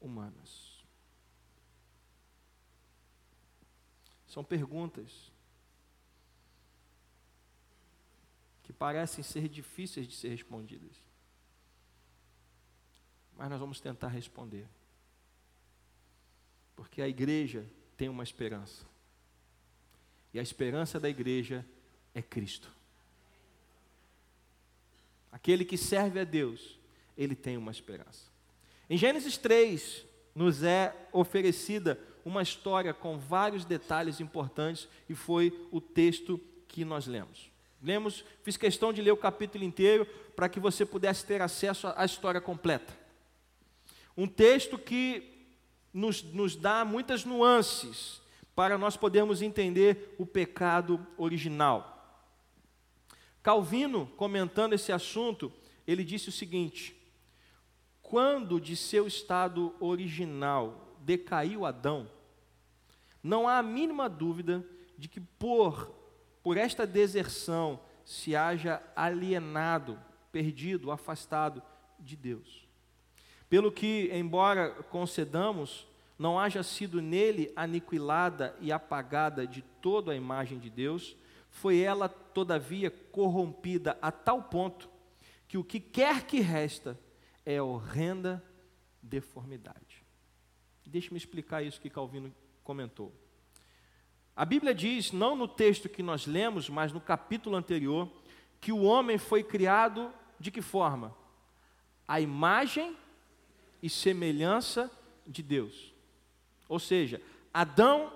humanas? 0.00 0.84
São 4.26 4.44
perguntas 4.44 5.33
que 8.64 8.72
parecem 8.72 9.22
ser 9.22 9.48
difíceis 9.48 10.08
de 10.08 10.14
ser 10.14 10.30
respondidas. 10.30 10.96
Mas 13.36 13.50
nós 13.50 13.60
vamos 13.60 13.80
tentar 13.80 14.08
responder. 14.08 14.66
Porque 16.74 17.02
a 17.02 17.08
igreja 17.08 17.64
tem 17.96 18.08
uma 18.08 18.24
esperança. 18.24 18.84
E 20.32 20.38
a 20.38 20.42
esperança 20.42 20.98
da 20.98 21.08
igreja 21.08 21.64
é 22.14 22.22
Cristo. 22.22 22.72
Aquele 25.30 25.64
que 25.64 25.76
serve 25.76 26.18
a 26.18 26.24
Deus, 26.24 26.78
ele 27.16 27.36
tem 27.36 27.56
uma 27.56 27.70
esperança. 27.70 28.32
Em 28.88 28.96
Gênesis 28.96 29.36
3, 29.36 30.06
nos 30.34 30.62
é 30.62 31.08
oferecida 31.12 32.00
uma 32.24 32.42
história 32.42 32.94
com 32.94 33.18
vários 33.18 33.64
detalhes 33.64 34.20
importantes 34.20 34.88
e 35.08 35.14
foi 35.14 35.68
o 35.70 35.80
texto 35.80 36.40
que 36.66 36.84
nós 36.84 37.06
lemos. 37.06 37.53
Lemos, 37.84 38.24
fiz 38.42 38.56
questão 38.56 38.94
de 38.94 39.02
ler 39.02 39.12
o 39.12 39.16
capítulo 39.16 39.62
inteiro 39.62 40.06
para 40.34 40.48
que 40.48 40.58
você 40.58 40.86
pudesse 40.86 41.26
ter 41.26 41.42
acesso 41.42 41.86
à 41.94 42.02
história 42.06 42.40
completa. 42.40 42.96
Um 44.16 44.26
texto 44.26 44.78
que 44.78 45.46
nos, 45.92 46.22
nos 46.22 46.56
dá 46.56 46.82
muitas 46.82 47.26
nuances 47.26 48.22
para 48.54 48.78
nós 48.78 48.96
podermos 48.96 49.42
entender 49.42 50.14
o 50.18 50.24
pecado 50.24 51.06
original. 51.18 52.24
Calvino, 53.42 54.06
comentando 54.16 54.72
esse 54.72 54.90
assunto, 54.90 55.52
ele 55.86 56.04
disse 56.04 56.30
o 56.30 56.32
seguinte: 56.32 56.96
quando 58.00 58.58
de 58.58 58.76
seu 58.76 59.06
estado 59.06 59.74
original 59.78 60.96
decaiu 61.00 61.66
Adão, 61.66 62.10
não 63.22 63.46
há 63.46 63.58
a 63.58 63.62
mínima 63.62 64.08
dúvida 64.08 64.64
de 64.96 65.06
que 65.06 65.20
por 65.20 66.03
por 66.44 66.58
esta 66.58 66.86
deserção 66.86 67.80
se 68.04 68.36
haja 68.36 68.82
alienado, 68.94 69.98
perdido, 70.30 70.90
afastado 70.90 71.62
de 71.98 72.14
Deus. 72.16 72.68
Pelo 73.48 73.72
que, 73.72 74.10
embora 74.12 74.70
concedamos, 74.70 75.88
não 76.18 76.38
haja 76.38 76.62
sido 76.62 77.00
nele 77.00 77.50
aniquilada 77.56 78.54
e 78.60 78.70
apagada 78.70 79.46
de 79.46 79.62
toda 79.80 80.12
a 80.12 80.16
imagem 80.16 80.58
de 80.58 80.68
Deus, 80.68 81.16
foi 81.48 81.78
ela, 81.78 82.10
todavia, 82.10 82.90
corrompida 82.90 83.96
a 84.02 84.12
tal 84.12 84.42
ponto 84.42 84.90
que 85.48 85.56
o 85.56 85.64
que 85.64 85.80
quer 85.80 86.26
que 86.26 86.40
resta 86.40 86.98
é 87.46 87.62
horrenda 87.62 88.44
deformidade. 89.00 90.04
Deixe-me 90.84 91.16
explicar 91.16 91.62
isso 91.62 91.80
que 91.80 91.88
Calvino 91.88 92.34
comentou. 92.62 93.12
A 94.36 94.44
Bíblia 94.44 94.74
diz, 94.74 95.12
não 95.12 95.36
no 95.36 95.46
texto 95.46 95.88
que 95.88 96.02
nós 96.02 96.26
lemos, 96.26 96.68
mas 96.68 96.92
no 96.92 97.00
capítulo 97.00 97.54
anterior, 97.54 98.10
que 98.60 98.72
o 98.72 98.82
homem 98.82 99.16
foi 99.16 99.44
criado 99.44 100.12
de 100.40 100.50
que 100.50 100.60
forma? 100.60 101.14
A 102.06 102.20
imagem 102.20 102.96
e 103.82 103.88
semelhança 103.88 104.90
de 105.26 105.42
Deus. 105.42 105.92
Ou 106.68 106.78
seja, 106.78 107.20
Adão 107.52 108.12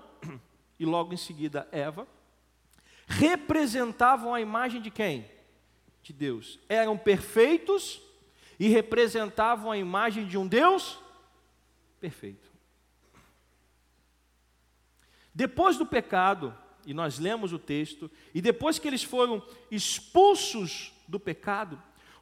e 0.78 0.84
logo 0.84 1.14
em 1.14 1.16
seguida 1.16 1.68
Eva 1.70 2.06
representavam 3.06 4.34
a 4.34 4.40
imagem 4.40 4.82
de 4.82 4.90
quem? 4.90 5.30
De 6.02 6.12
Deus. 6.12 6.58
Eram 6.68 6.98
perfeitos 6.98 8.02
e 8.58 8.68
representavam 8.68 9.70
a 9.70 9.78
imagem 9.78 10.26
de 10.26 10.36
um 10.36 10.46
Deus 10.46 10.98
perfeito. 12.00 12.47
Depois 15.34 15.76
do 15.76 15.86
pecado, 15.86 16.56
e 16.86 16.94
nós 16.94 17.18
lemos 17.18 17.52
o 17.52 17.58
texto, 17.58 18.10
e 18.34 18.40
depois 18.40 18.78
que 18.78 18.88
eles 18.88 19.02
foram 19.02 19.42
expulsos 19.70 20.92
do 21.06 21.20
pecado, 21.20 21.80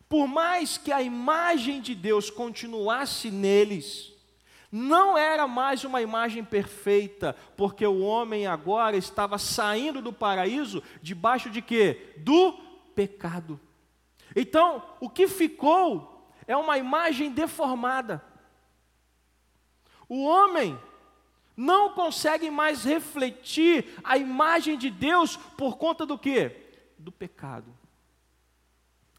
por 0.09 0.27
mais 0.27 0.79
que 0.79 0.93
a 0.93 1.03
imagem 1.03 1.81
de 1.81 1.95
Deus 1.95 2.31
continuasse 2.31 3.31
neles, 3.31 4.13
não 4.71 5.17
era 5.17 5.47
mais 5.47 5.85
uma 5.85 6.03
imagem 6.03 6.45
perfeita, 6.45 7.35
porque 7.57 7.87
o 7.87 8.01
homem 8.01 8.47
agora 8.47 8.97
estava 8.97 9.39
saindo 9.39 10.03
do 10.03 10.13
paraíso 10.13 10.83
debaixo 11.01 11.49
de 11.51 11.63
quê? 11.63 12.15
Do 12.19 12.53
pecado. 12.95 13.61
Então, 14.35 14.83
o 15.01 15.09
que 15.09 15.29
ficou 15.29 16.31
é 16.47 16.57
uma 16.57 16.77
imagem 16.79 17.31
deformada. 17.31 18.23
O 20.09 20.25
homem 20.25 20.79
não 21.57 21.95
consegue 21.95 22.51
mais 22.51 22.85
refletir 22.85 23.99
a 24.05 24.19
imagem 24.19 24.77
de 24.77 24.91
Deus 24.91 25.37
por 25.37 25.79
conta 25.79 26.05
do 26.05 26.19
quê? 26.19 26.71
Do 26.99 27.11
pecado. 27.11 27.75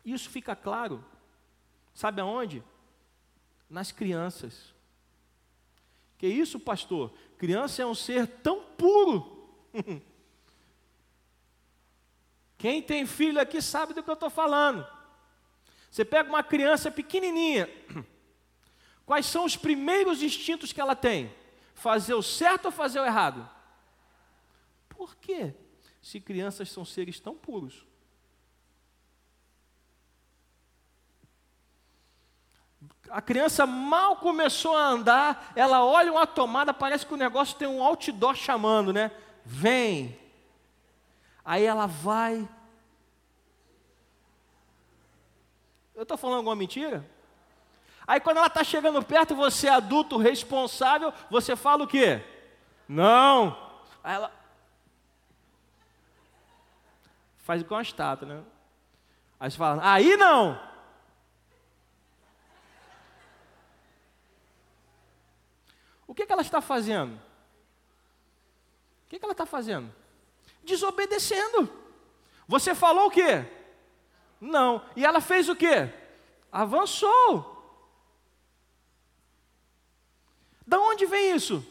Isso 0.05 0.29
fica 0.29 0.55
claro. 0.55 1.03
Sabe 1.93 2.21
aonde? 2.21 2.63
Nas 3.69 3.91
crianças. 3.91 4.73
Que 6.17 6.27
isso, 6.27 6.59
pastor? 6.59 7.11
Criança 7.37 7.81
é 7.81 7.85
um 7.85 7.95
ser 7.95 8.27
tão 8.27 8.61
puro. 8.61 9.49
Quem 12.57 12.81
tem 12.81 13.05
filho 13.05 13.39
aqui 13.39 13.61
sabe 13.61 13.93
do 13.93 14.01
que 14.01 14.09
eu 14.09 14.15
estou 14.15 14.29
falando. 14.29 14.85
Você 15.89 16.03
pega 16.05 16.29
uma 16.29 16.43
criança 16.43 16.91
pequenininha, 16.91 17.69
quais 19.05 19.25
são 19.25 19.45
os 19.45 19.55
primeiros 19.55 20.21
instintos 20.21 20.71
que 20.71 20.81
ela 20.81 20.95
tem? 20.95 21.31
Fazer 21.77 22.15
o 22.15 22.23
certo 22.23 22.65
ou 22.65 22.71
fazer 22.71 22.99
o 22.99 23.05
errado? 23.05 23.47
Por 24.89 25.15
quê? 25.15 25.53
Se 26.01 26.19
crianças 26.19 26.71
são 26.71 26.83
seres 26.83 27.19
tão 27.19 27.35
puros. 27.35 27.85
A 33.11 33.21
criança 33.21 33.67
mal 33.67 34.15
começou 34.15 34.75
a 34.75 34.87
andar, 34.87 35.53
ela 35.55 35.85
olha 35.85 36.11
uma 36.11 36.25
tomada, 36.25 36.73
parece 36.73 37.05
que 37.05 37.13
o 37.13 37.17
negócio 37.17 37.55
tem 37.55 37.67
um 37.67 37.83
outdoor 37.83 38.35
chamando, 38.35 38.91
né? 38.91 39.11
Vem. 39.45 40.19
Aí 41.45 41.63
ela 41.63 41.85
vai. 41.85 42.49
Eu 45.93 46.01
estou 46.01 46.17
falando 46.17 46.37
alguma 46.37 46.55
mentira? 46.55 47.07
Aí 48.07 48.21
quando 48.21 48.37
ela 48.37 48.47
está 48.47 48.63
chegando 48.63 49.03
perto, 49.03 49.35
você 49.35 49.67
é 49.67 49.71
adulto 49.71 50.17
responsável, 50.17 51.13
você 51.29 51.57
fala 51.57 51.83
o 51.83 51.87
quê? 51.87 52.23
Não. 52.87 53.55
Aí 54.01 54.15
ela 54.15 54.31
faz 57.39 57.61
igual 57.61 57.79
uma 57.79 57.83
estátua, 57.83 58.25
né? 58.27 58.43
Aí 59.37 59.51
você 59.51 59.57
fala, 59.57 59.81
aí 59.83 60.15
não. 60.15 60.57
O 66.07 66.15
que, 66.15 66.25
que 66.25 66.31
ela 66.31 66.41
está 66.41 66.61
fazendo? 66.61 67.13
O 69.05 69.09
que, 69.09 69.19
que 69.19 69.25
ela 69.25 69.33
está 69.33 69.45
fazendo? 69.45 69.93
Desobedecendo. 70.63 71.69
Você 72.47 72.73
falou 72.73 73.07
o 73.07 73.11
quê? 73.11 73.45
Não. 74.39 74.81
E 74.95 75.05
ela 75.05 75.19
fez 75.19 75.49
o 75.49 75.55
quê? 75.55 75.93
Avançou. 76.49 77.56
Da 80.67 80.77
onde 80.77 81.05
vem 81.05 81.33
isso? 81.33 81.65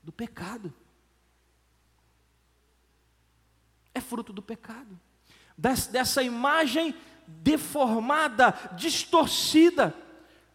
Do 0.00 0.12
pecado. 0.12 0.72
É 3.92 4.00
fruto 4.00 4.32
do 4.32 4.40
pecado. 4.40 4.98
dessa 5.56 6.22
imagem 6.22 6.94
deformada, 7.26 8.54
distorcida. 8.76 9.92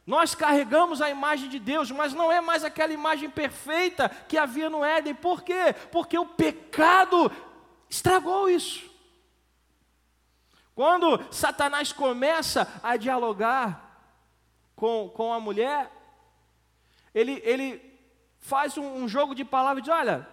Nós 0.08 0.34
carregamos 0.34 1.02
a 1.02 1.10
imagem 1.10 1.50
de 1.50 1.60
Deus, 1.60 1.92
mas 1.92 2.14
não 2.14 2.32
é 2.32 2.40
mais 2.40 2.64
aquela 2.64 2.94
imagem 2.94 3.30
perfeita 3.30 4.08
que 4.08 4.38
havia 4.38 4.70
no 4.70 4.86
Éden. 4.86 5.16
Por 5.16 5.42
quê? 5.44 5.74
Porque 5.92 6.18
o 6.18 6.26
pecado 6.26 7.30
estragou 7.90 8.50
isso. 8.50 8.90
Quando 10.74 11.22
Satanás 11.30 11.92
começa 11.92 12.80
a 12.82 12.96
dialogar 12.96 13.91
com, 14.82 15.12
com 15.14 15.32
a 15.32 15.40
mulher, 15.40 15.92
ele, 17.14 17.40
ele 17.46 17.80
faz 18.40 18.80
um, 18.80 18.96
um 18.96 19.08
jogo 19.08 19.36
de 19.36 19.46
palavras 19.46 19.84
e 19.84 19.86
diz: 19.86 19.94
Olha, 19.94 20.28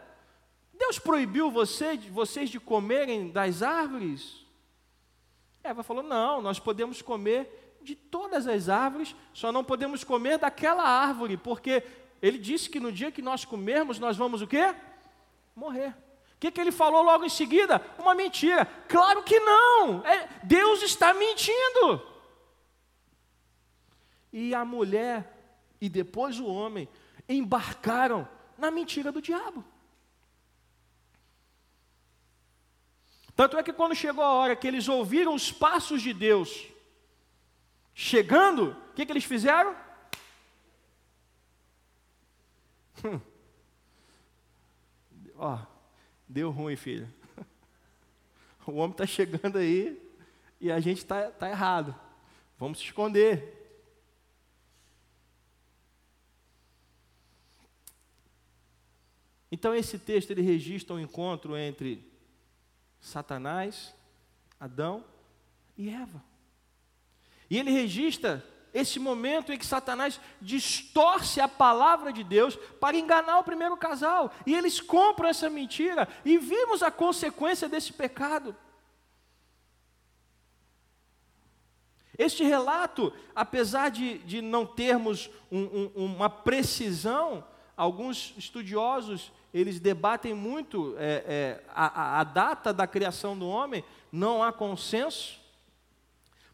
Deus 0.72 0.98
proibiu 0.98 1.50
você, 1.50 1.98
vocês 1.98 2.48
de 2.48 2.58
comerem 2.58 3.28
das 3.30 3.62
árvores? 3.62 4.46
Eva 5.62 5.82
falou: 5.82 6.02
Não, 6.02 6.40
nós 6.40 6.58
podemos 6.58 7.02
comer 7.02 7.76
de 7.82 7.94
todas 7.94 8.46
as 8.46 8.70
árvores, 8.70 9.14
só 9.34 9.52
não 9.52 9.62
podemos 9.62 10.02
comer 10.02 10.38
daquela 10.38 10.82
árvore, 10.82 11.36
porque 11.36 11.82
ele 12.22 12.38
disse 12.38 12.70
que 12.70 12.80
no 12.80 12.90
dia 12.90 13.12
que 13.12 13.20
nós 13.20 13.44
comermos, 13.44 13.98
nós 13.98 14.16
vamos 14.16 14.40
o 14.40 14.46
quê? 14.46 14.74
Morrer. 15.54 15.90
O 15.90 16.40
que, 16.40 16.50
que 16.50 16.58
ele 16.58 16.72
falou 16.72 17.02
logo 17.02 17.22
em 17.22 17.28
seguida? 17.28 17.82
Uma 17.98 18.14
mentira. 18.14 18.64
Claro 18.88 19.22
que 19.24 19.38
não. 19.40 20.02
É, 20.06 20.26
Deus 20.44 20.82
está 20.82 21.12
mentindo. 21.12 22.17
E 24.38 24.54
a 24.54 24.64
mulher 24.64 25.36
e 25.80 25.88
depois 25.88 26.38
o 26.38 26.46
homem 26.46 26.88
embarcaram 27.28 28.28
na 28.56 28.70
mentira 28.70 29.10
do 29.10 29.20
diabo. 29.20 29.64
Tanto 33.34 33.58
é 33.58 33.64
que 33.64 33.72
quando 33.72 33.96
chegou 33.96 34.22
a 34.22 34.32
hora 34.32 34.54
que 34.54 34.68
eles 34.68 34.88
ouviram 34.88 35.34
os 35.34 35.50
passos 35.50 36.02
de 36.02 36.12
Deus, 36.12 36.68
chegando, 37.92 38.76
o 38.90 38.94
que, 38.94 39.04
que 39.04 39.10
eles 39.10 39.24
fizeram? 39.24 39.76
Hum. 43.04 43.20
Ó, 45.34 45.58
deu 46.28 46.52
ruim, 46.52 46.76
filho. 46.76 47.12
O 48.66 48.74
homem 48.74 48.90
está 48.90 49.06
chegando 49.06 49.58
aí 49.58 50.00
e 50.60 50.70
a 50.70 50.78
gente 50.78 50.98
está 50.98 51.28
tá 51.30 51.48
errado. 51.48 51.92
Vamos 52.56 52.78
se 52.78 52.84
esconder. 52.84 53.57
Então 59.50 59.74
esse 59.74 59.98
texto 59.98 60.30
ele 60.30 60.42
registra 60.42 60.94
um 60.94 61.00
encontro 61.00 61.56
entre 61.56 62.06
Satanás, 63.00 63.94
Adão 64.58 65.04
e 65.76 65.88
Eva. 65.88 66.22
E 67.48 67.58
ele 67.58 67.70
registra 67.70 68.44
esse 68.74 68.98
momento 68.98 69.52
em 69.52 69.58
que 69.58 69.64
Satanás 69.66 70.20
distorce 70.40 71.40
a 71.40 71.48
palavra 71.48 72.12
de 72.12 72.22
Deus 72.22 72.56
para 72.78 72.96
enganar 72.96 73.38
o 73.38 73.44
primeiro 73.44 73.76
casal. 73.76 74.32
E 74.46 74.54
eles 74.54 74.80
compram 74.80 75.28
essa 75.28 75.48
mentira 75.48 76.06
e 76.24 76.36
vimos 76.36 76.82
a 76.82 76.90
consequência 76.90 77.68
desse 77.68 77.92
pecado. 77.92 78.54
Este 82.18 82.42
relato, 82.42 83.12
apesar 83.34 83.90
de, 83.90 84.18
de 84.18 84.42
não 84.42 84.66
termos 84.66 85.30
um, 85.50 85.92
um, 85.94 86.04
uma 86.04 86.28
precisão, 86.28 87.46
alguns 87.76 88.34
estudiosos 88.36 89.32
eles 89.52 89.80
debatem 89.80 90.34
muito 90.34 90.94
é, 90.98 91.24
é, 91.26 91.64
a, 91.74 92.20
a 92.20 92.24
data 92.24 92.72
da 92.72 92.86
criação 92.86 93.38
do 93.38 93.48
homem, 93.48 93.84
não 94.12 94.42
há 94.42 94.52
consenso. 94.52 95.40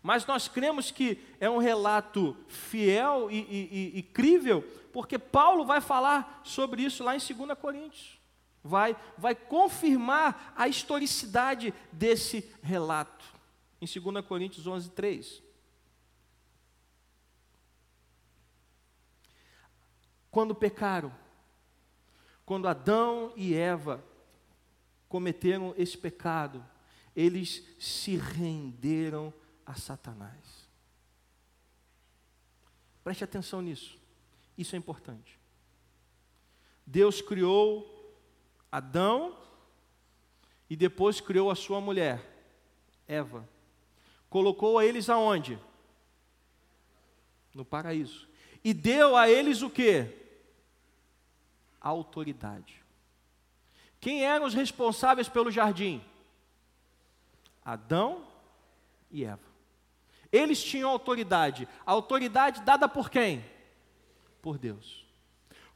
Mas 0.03 0.27
nós 0.27 0.49
cremos 0.49 0.91
que 0.91 1.19
é 1.41 1.49
um 1.49 1.59
relato 1.59 2.37
fiel 2.47 3.31
e, 3.31 3.39
e, 3.39 3.95
e, 3.95 3.99
e 3.99 4.03
crível, 4.03 4.63
porque 4.93 5.19
Paulo 5.19 5.65
vai 5.65 5.81
falar 5.81 6.43
sobre 6.45 6.83
isso 6.83 7.03
lá 7.03 7.17
em 7.17 7.19
2 7.19 7.59
Coríntios. 7.59 8.19
Vai, 8.63 8.97
vai 9.19 9.35
confirmar 9.35 10.53
a 10.57 10.69
historicidade 10.69 11.75
desse 11.91 12.49
relato. 12.63 13.25
Em 13.81 13.87
2 13.87 14.25
Coríntios 14.25 14.67
11, 14.67 14.91
3. 14.91 15.43
Quando 20.31 20.55
pecaram, 20.55 21.13
quando 22.45 22.69
Adão 22.69 23.33
e 23.37 23.55
Eva 23.55 24.03
cometeram 25.09 25.75
esse 25.79 25.97
pecado, 25.97 26.65
eles 27.15 27.65
se 27.79 28.17
renderam 28.17 29.33
a 29.65 29.75
Satanás. 29.75 30.69
Preste 33.03 33.25
atenção 33.25 33.63
nisso, 33.63 33.99
isso 34.59 34.75
é 34.75 34.79
importante. 34.79 35.39
Deus 36.87 37.23
criou 37.23 37.91
Adão 38.71 39.39
e 40.69 40.77
depois 40.77 41.21
criou 41.21 41.51
a 41.51 41.55
sua 41.55 41.81
mulher, 41.81 42.23
Eva. 43.07 43.49
Colocou 44.29 44.79
a 44.79 44.85
eles 44.85 45.09
aonde? 45.09 45.59
No 47.55 47.65
paraíso. 47.65 48.29
E 48.65 48.75
deu 48.75 49.17
a 49.17 49.31
eles 49.31 49.63
o 49.63 49.71
que? 49.71 50.24
Autoridade. 51.85 52.83
Quem 54.01 54.25
eram 54.25 54.47
os 54.47 54.55
responsáveis 54.55 55.29
pelo 55.29 55.51
jardim? 55.51 56.03
Adão 57.63 58.27
e 59.11 59.25
Eva. 59.25 59.55
Eles 60.33 60.65
tinham 60.65 60.89
autoridade. 60.89 61.69
Autoridade 61.85 62.63
dada 62.63 62.89
por 62.89 63.11
quem? 63.11 63.45
Por 64.41 64.57
Deus. 64.57 65.07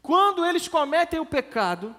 Quando 0.03 0.45
eles 0.47 0.67
cometem 0.67 1.21
o 1.21 1.27
pecado, 1.27 1.95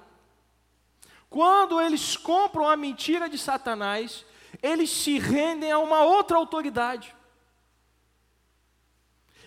quando 1.29 1.79
eles 1.79 2.17
compram 2.17 2.67
a 2.67 2.75
mentira 2.75 3.29
de 3.29 3.37
Satanás, 3.37 4.25
eles 4.61 4.89
se 4.89 5.19
rendem 5.19 5.71
a 5.71 5.77
uma 5.77 6.01
outra 6.01 6.37
autoridade. 6.37 7.15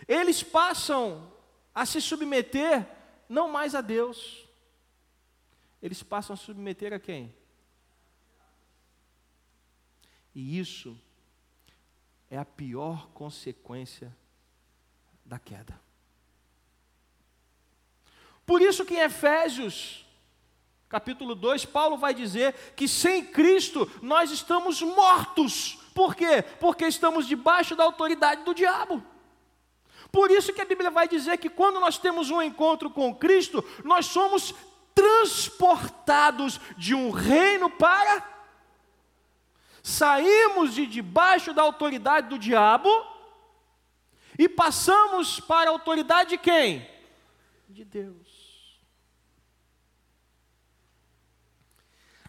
Eles 0.07 0.43
passam 0.43 1.31
a 1.75 1.85
se 1.85 2.01
submeter 2.01 2.87
não 3.29 3.49
mais 3.49 3.75
a 3.75 3.81
Deus, 3.81 4.42
eles 5.83 6.03
passam 6.03 6.35
a 6.35 6.37
submeter 6.37 6.93
a 6.93 7.01
quem? 7.01 7.35
E 10.35 10.59
isso 10.59 10.97
é 12.31 12.39
a 12.39 12.45
pior 12.45 13.09
consequência 13.09 14.17
da 15.25 15.39
queda. 15.39 15.79
Por 18.47 18.63
isso 18.63 18.85
que 18.85 18.95
em 18.95 19.01
Efésios, 19.01 20.07
capítulo 20.89 21.35
2, 21.35 21.65
Paulo 21.67 21.97
vai 21.97 22.15
dizer 22.15 22.55
que 22.77 22.87
sem 22.89 23.27
Cristo 23.27 23.91
nós 24.01 24.31
estamos 24.31 24.81
mortos. 24.81 25.79
Por 25.95 26.15
quê? 26.15 26.43
Porque 26.61 26.87
estamos 26.87 27.27
debaixo 27.27 27.77
da 27.77 27.85
autoridade 27.85 28.45
do 28.45 28.55
diabo. 28.55 29.03
Por 30.11 30.31
isso 30.31 30.53
que 30.53 30.61
a 30.61 30.67
Bíblia 30.67 30.91
vai 30.91 31.09
dizer 31.09 31.39
que 31.39 31.49
quando 31.49 31.81
nós 31.81 31.99
temos 31.99 32.31
um 32.31 32.43
encontro 32.43 32.91
com 32.91 33.15
Cristo, 33.15 33.65
nós 33.83 34.07
somos 34.07 34.55
transportados 34.95 36.61
de 36.77 36.95
um 36.95 37.11
reino 37.11 37.71
para 37.71 38.33
saímos 39.83 40.75
de 40.75 40.87
debaixo 40.87 41.53
da 41.53 41.63
autoridade 41.63 42.29
do 42.29 42.39
diabo 42.39 42.89
e 44.39 44.49
passamos 44.49 45.41
para 45.41 45.69
a 45.69 45.73
autoridade 45.73 46.31
de 46.31 46.39
quem? 46.39 46.89
De 47.69 47.85
Deus. 47.85 48.81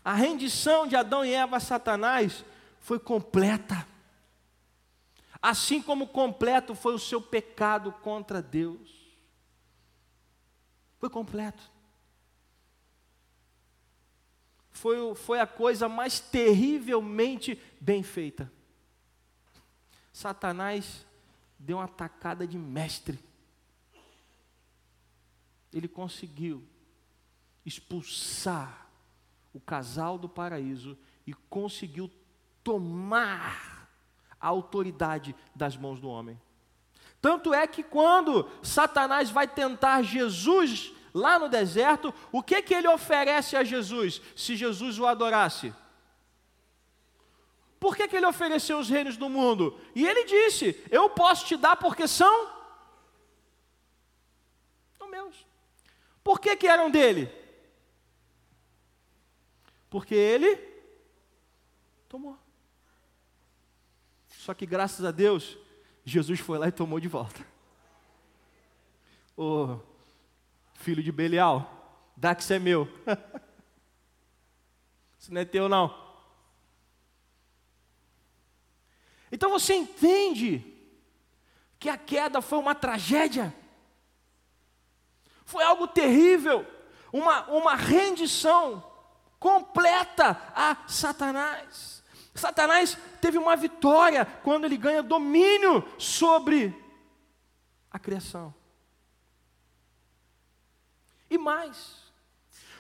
A 0.04 0.13
rendição 0.13 0.86
de 0.86 0.95
Adão 0.95 1.23
e 1.23 1.34
Eva 1.34 1.58
a 1.58 1.62
Satanás 1.62 2.43
foi 2.80 2.99
completa. 2.99 3.88
Assim 5.41 5.82
como 5.82 6.08
completo 6.08 6.76
foi 6.76 6.93
o 6.93 6.99
seu 6.99 7.21
pecado 7.21 7.91
contra 8.02 8.41
Deus. 8.41 8.89
Foi 10.99 11.10
completo. 11.10 11.73
Foi, 14.74 15.16
foi 15.16 15.40
a 15.40 15.48
coisa 15.48 15.88
mais 15.88 16.20
terrivelmente 16.20 17.60
bem 17.80 18.04
feita. 18.04 18.52
Satanás 20.12 21.06
deu 21.58 21.78
uma 21.78 21.88
tacada 21.88 22.46
de 22.46 22.58
mestre. 22.58 23.20
Ele 25.72 25.88
conseguiu 25.88 26.64
expulsar 27.66 28.90
o 29.54 29.60
casal 29.60 30.18
do 30.18 30.28
paraíso 30.28 30.98
e 31.26 31.34
conseguiu 31.34 32.12
tomar 32.64 33.88
a 34.40 34.48
autoridade 34.48 35.36
das 35.56 35.78
mãos 35.78 36.00
do 36.00 36.10
homem. 36.10 36.40
Tanto 37.22 37.54
é 37.54 37.66
que 37.66 37.82
quando 37.82 38.50
Satanás 38.62 39.30
vai 39.30 39.48
tentar 39.48 40.02
Jesus 40.02 40.94
lá 41.13 41.38
no 41.38 41.47
deserto, 41.47 42.13
o 42.32 42.41
que 42.41 42.62
que 42.62 42.73
ele 42.73 42.88
oferece 42.88 43.56
a 43.56 43.63
Jesus 43.63 44.21
se 44.36 44.56
Jesus 44.56 44.97
o 44.97 45.06
adorasse? 45.06 45.73
Por 47.84 47.97
que, 47.97 48.08
que 48.08 48.15
ele 48.15 48.26
ofereceu 48.26 48.80
os 48.80 48.89
reinos 48.89 49.17
do 49.17 49.28
mundo? 49.28 49.78
E 49.93 50.08
ele 50.08 50.23
disse: 50.23 50.82
Eu 50.89 51.10
posso 51.10 51.45
te 51.45 51.58
dar 51.58 51.76
porque 51.76 52.08
são, 52.08 52.49
são 54.97 55.10
meus. 55.10 55.45
Por 56.23 56.39
que, 56.39 56.56
que 56.56 56.65
eram 56.65 56.89
dele? 56.89 57.30
Porque 59.89 60.15
ele 60.15 60.56
tomou. 62.08 62.39
Só 64.30 64.54
que 64.54 64.65
graças 64.65 65.04
a 65.04 65.12
Deus, 65.12 65.58
Jesus 66.06 66.39
foi 66.39 66.58
lá 66.58 66.69
e 66.69 66.71
tomou 66.71 67.02
de 67.02 67.10
volta. 67.10 67.45
Ô 69.36 69.78
filho 70.84 71.02
de 71.02 71.12
Belial, 71.12 72.12
dá 72.15 72.36
que 72.36 72.43
isso 72.43 72.52
é 72.52 72.60
meu. 72.60 72.88
isso 75.17 75.34
não 75.34 75.39
é 75.39 75.46
teu, 75.46 75.69
não. 75.69 76.04
Então 79.32 79.50
você 79.50 79.74
entende 79.74 80.63
que 81.80 81.89
a 81.89 81.98
queda 81.98 82.41
foi 82.41 82.60
uma 82.60 82.76
tragédia, 82.76 83.56
foi 85.46 85.63
algo 85.63 85.88
terrível, 85.88 86.67
uma, 87.12 87.50
uma 87.50 87.76
rendição 87.76 88.91
completa 89.39 90.39
a 90.54 90.88
Satanás. 90.88 92.04
Satanás 92.36 92.98
teve 93.22 93.38
uma 93.38 93.56
vitória 93.56 94.26
quando 94.26 94.65
ele 94.65 94.78
ganha 94.78 95.02
domínio 95.02 95.88
sobre 95.98 96.76
a 97.89 97.98
criação. 97.98 98.54
E 101.34 101.38
mais, 101.39 101.96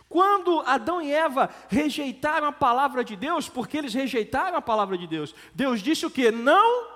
quando 0.07 0.59
Adão 0.59 1.01
e 1.01 1.11
Eva 1.11 1.49
rejeitaram 1.69 2.45
a 2.45 2.51
palavra 2.51 3.03
de 3.03 3.15
Deus, 3.15 3.49
porque 3.49 3.79
eles 3.79 3.95
rejeitaram 3.95 4.55
a 4.55 4.61
palavra 4.61 4.95
de 4.95 5.07
Deus, 5.07 5.33
Deus 5.55 5.81
disse 5.81 6.05
o 6.05 6.11
que? 6.11 6.29
Não 6.29 6.87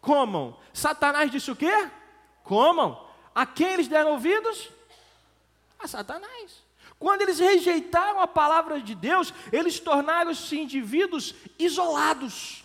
comam. 0.00 0.58
Satanás 0.72 1.30
disse 1.30 1.50
o 1.50 1.56
que? 1.56 1.70
Comam. 2.42 3.06
A 3.34 3.44
quem 3.44 3.74
eles 3.74 3.86
deram 3.86 4.12
ouvidos? 4.12 4.70
A 5.78 5.86
Satanás. 5.86 6.64
Quando 6.98 7.20
eles 7.20 7.38
rejeitaram 7.38 8.18
a 8.18 8.26
palavra 8.26 8.80
de 8.80 8.94
Deus, 8.94 9.34
eles 9.52 9.78
tornaram-se 9.78 10.58
indivíduos 10.58 11.34
isolados. 11.58 12.64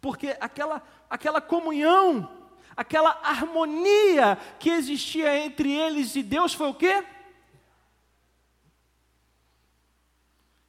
Porque 0.00 0.36
aquela, 0.38 0.80
aquela 1.10 1.40
comunhão, 1.40 2.37
aquela 2.78 3.18
harmonia 3.24 4.38
que 4.60 4.70
existia 4.70 5.36
entre 5.36 5.68
eles 5.68 6.14
e 6.14 6.22
Deus 6.22 6.54
foi 6.54 6.68
o 6.68 6.74
quê? 6.74 7.04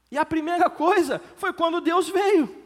E 0.10 0.18
a 0.18 0.26
primeira 0.26 0.72
coisa 0.72 1.22
foi 1.36 1.54
quando 1.54 1.80
Deus 1.80 2.10
veio. 2.10 2.66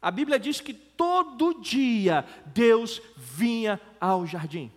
A 0.00 0.08
Bíblia 0.08 0.38
diz 0.38 0.60
que 0.60 0.72
todo 0.72 1.60
dia 1.60 2.24
Deus 2.46 3.02
vinha 3.16 3.80
ao 4.00 4.24
jardim. 4.24 4.72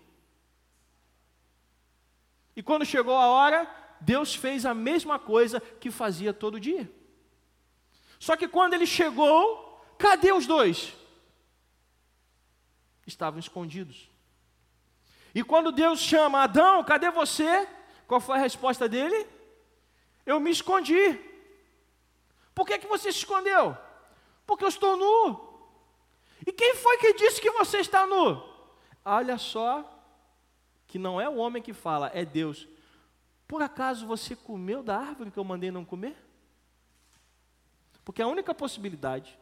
E 2.56 2.64
quando 2.64 2.84
chegou 2.84 3.16
a 3.16 3.28
hora, 3.28 3.70
Deus 4.02 4.34
fez 4.34 4.66
a 4.66 4.74
mesma 4.74 5.20
coisa 5.20 5.60
que 5.60 5.92
fazia 5.92 6.34
todo 6.34 6.60
dia. 6.60 6.92
Só 8.18 8.36
que 8.36 8.48
quando 8.48 8.74
ele 8.74 8.88
chegou, 8.88 9.86
cadê 10.00 10.34
os 10.34 10.48
dois? 10.48 10.96
Estavam 13.06 13.40
escondidos. 13.40 14.10
E 15.34 15.44
quando 15.44 15.72
Deus 15.72 16.00
chama 16.00 16.44
Adão, 16.44 16.84
cadê 16.84 17.12
você? 17.12 17.68
Qual 18.08 18.22
foi 18.22 18.38
a 18.38 18.42
resposta 18.42 18.88
dele? 18.88 19.28
Eu 20.26 20.40
me 20.40 20.50
escondi. 20.50 21.20
Por 22.54 22.66
que, 22.66 22.80
que 22.80 22.88
você 22.88 23.12
se 23.12 23.20
escondeu? 23.20 23.78
Porque 24.46 24.64
eu 24.64 24.70
estou 24.70 24.96
nu. 24.96 25.46
E 26.48 26.52
quem 26.52 26.76
foi 26.76 26.98
que 26.98 27.14
disse 27.14 27.42
que 27.42 27.52
você 27.52 27.80
está 27.80 28.08
nu? 28.08 28.42
Olha 29.04 29.38
só 29.38 29.84
que 30.88 30.98
não 30.98 31.20
é 31.20 31.28
o 31.28 31.36
homem 31.36 31.62
que 31.62 31.74
fala, 31.74 32.10
é 32.14 32.24
Deus. 32.24 32.68
Por 33.48 33.62
acaso 33.62 34.08
você 34.08 34.36
comeu 34.36 34.82
da 34.82 34.98
árvore 34.98 35.32
que 35.32 35.38
eu 35.38 35.44
mandei 35.44 35.70
não 35.70 35.84
comer? 35.84 36.16
Porque 38.04 38.22
a 38.22 38.28
única 38.28 38.54
possibilidade 38.54 39.38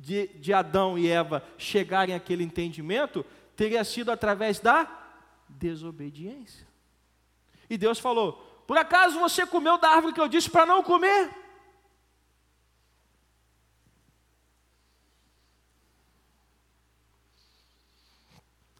de, 0.00 0.28
de 0.28 0.52
Adão 0.52 0.98
e 0.98 1.08
Eva 1.08 1.44
chegarem 1.58 2.14
àquele 2.14 2.42
entendimento 2.42 3.24
teria 3.54 3.84
sido 3.84 4.10
através 4.10 4.58
da 4.58 4.88
desobediência. 5.46 6.66
E 7.68 7.76
Deus 7.76 7.98
falou: 7.98 8.32
Por 8.66 8.78
acaso 8.78 9.20
você 9.20 9.46
comeu 9.46 9.76
da 9.76 9.90
árvore 9.90 10.14
que 10.14 10.20
eu 10.20 10.28
disse 10.28 10.48
para 10.48 10.64
não 10.64 10.82
comer? 10.82 11.30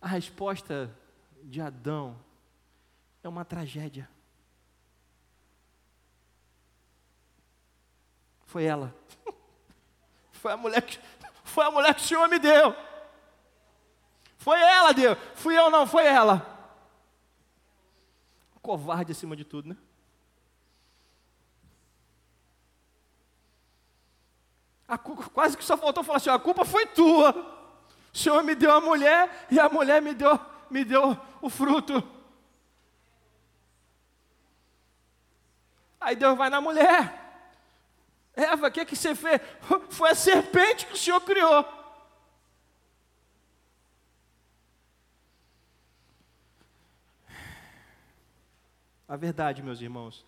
A 0.00 0.08
resposta 0.08 0.90
de 1.42 1.60
Adão 1.60 2.18
é 3.22 3.28
uma 3.28 3.44
tragédia. 3.44 4.08
Foi 8.46 8.64
ela. 8.64 8.96
Foi 10.40 10.52
a 10.52 10.56
mulher 10.56 10.80
que, 10.80 10.98
foi 11.44 11.66
a 11.66 11.70
mulher 11.70 11.94
que 11.94 12.00
o 12.00 12.04
Senhor 12.04 12.26
me 12.26 12.38
deu. 12.38 12.74
Foi 14.38 14.58
ela, 14.58 14.94
Deus. 14.94 15.18
Fui 15.34 15.56
eu 15.56 15.68
não, 15.68 15.86
foi 15.86 16.06
ela. 16.06 16.58
Covarde 18.62 19.12
acima 19.12 19.36
de 19.36 19.44
tudo, 19.44 19.68
né? 19.68 19.76
A 24.88 24.96
quase 24.96 25.56
que 25.56 25.64
só 25.64 25.76
faltou 25.76 26.02
falar 26.02 26.16
assim: 26.16 26.30
a 26.30 26.38
culpa 26.38 26.64
foi 26.64 26.86
tua. 26.86 27.32
O 28.12 28.16
Senhor 28.16 28.42
me 28.42 28.54
deu 28.54 28.72
a 28.72 28.80
mulher 28.80 29.46
e 29.50 29.60
a 29.60 29.68
mulher 29.68 30.00
me 30.00 30.14
deu 30.14 30.40
me 30.70 30.84
deu 30.84 31.18
o 31.42 31.50
fruto. 31.50 32.02
Aí 36.00 36.16
Deus 36.16 36.38
vai 36.38 36.48
na 36.48 36.60
mulher. 36.60 37.19
Eva, 38.40 38.68
o 38.68 38.70
que, 38.70 38.80
é 38.80 38.84
que 38.84 38.96
você 38.96 39.14
fez? 39.14 39.40
Foi 39.90 40.10
a 40.10 40.14
serpente 40.14 40.86
que 40.86 40.94
o 40.94 40.96
Senhor 40.96 41.20
criou. 41.20 41.64
A 49.10 49.16
verdade, 49.16 49.60
meus 49.60 49.80
irmãos, 49.80 50.24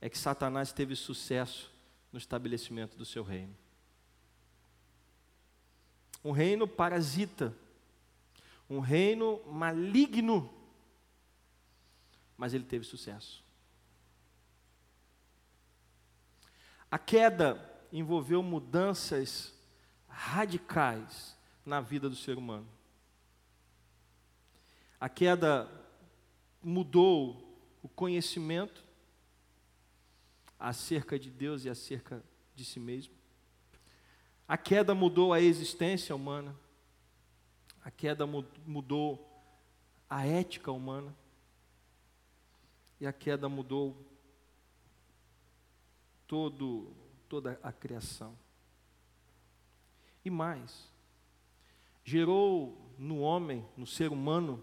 é 0.00 0.08
que 0.08 0.16
Satanás 0.16 0.72
teve 0.72 0.96
sucesso 0.96 1.70
no 2.10 2.18
estabelecimento 2.18 2.96
do 2.96 3.04
seu 3.04 3.22
reino. 3.22 3.54
Um 6.24 6.30
reino 6.30 6.66
parasita, 6.66 7.54
um 8.68 8.80
reino 8.80 9.42
maligno, 9.46 10.50
mas 12.34 12.54
ele 12.54 12.64
teve 12.64 12.86
sucesso. 12.86 13.43
A 16.94 16.98
queda 16.98 17.60
envolveu 17.92 18.40
mudanças 18.40 19.52
radicais 20.06 21.36
na 21.66 21.80
vida 21.80 22.08
do 22.08 22.14
ser 22.14 22.38
humano. 22.38 22.68
A 25.00 25.08
queda 25.08 25.68
mudou 26.62 27.58
o 27.82 27.88
conhecimento 27.88 28.84
acerca 30.56 31.18
de 31.18 31.32
Deus 31.32 31.64
e 31.64 31.68
acerca 31.68 32.22
de 32.54 32.64
si 32.64 32.78
mesmo. 32.78 33.12
A 34.46 34.56
queda 34.56 34.94
mudou 34.94 35.32
a 35.32 35.40
existência 35.40 36.14
humana. 36.14 36.54
A 37.84 37.90
queda 37.90 38.24
mudou 38.24 39.42
a 40.08 40.24
ética 40.24 40.70
humana. 40.70 41.12
E 43.00 43.06
a 43.08 43.12
queda 43.12 43.48
mudou 43.48 44.13
todo, 46.34 46.92
toda 47.28 47.60
a 47.62 47.70
criação. 47.70 48.36
E 50.24 50.28
mais, 50.28 50.92
gerou 52.02 52.92
no 52.98 53.20
homem, 53.20 53.64
no 53.76 53.86
ser 53.86 54.10
humano, 54.10 54.60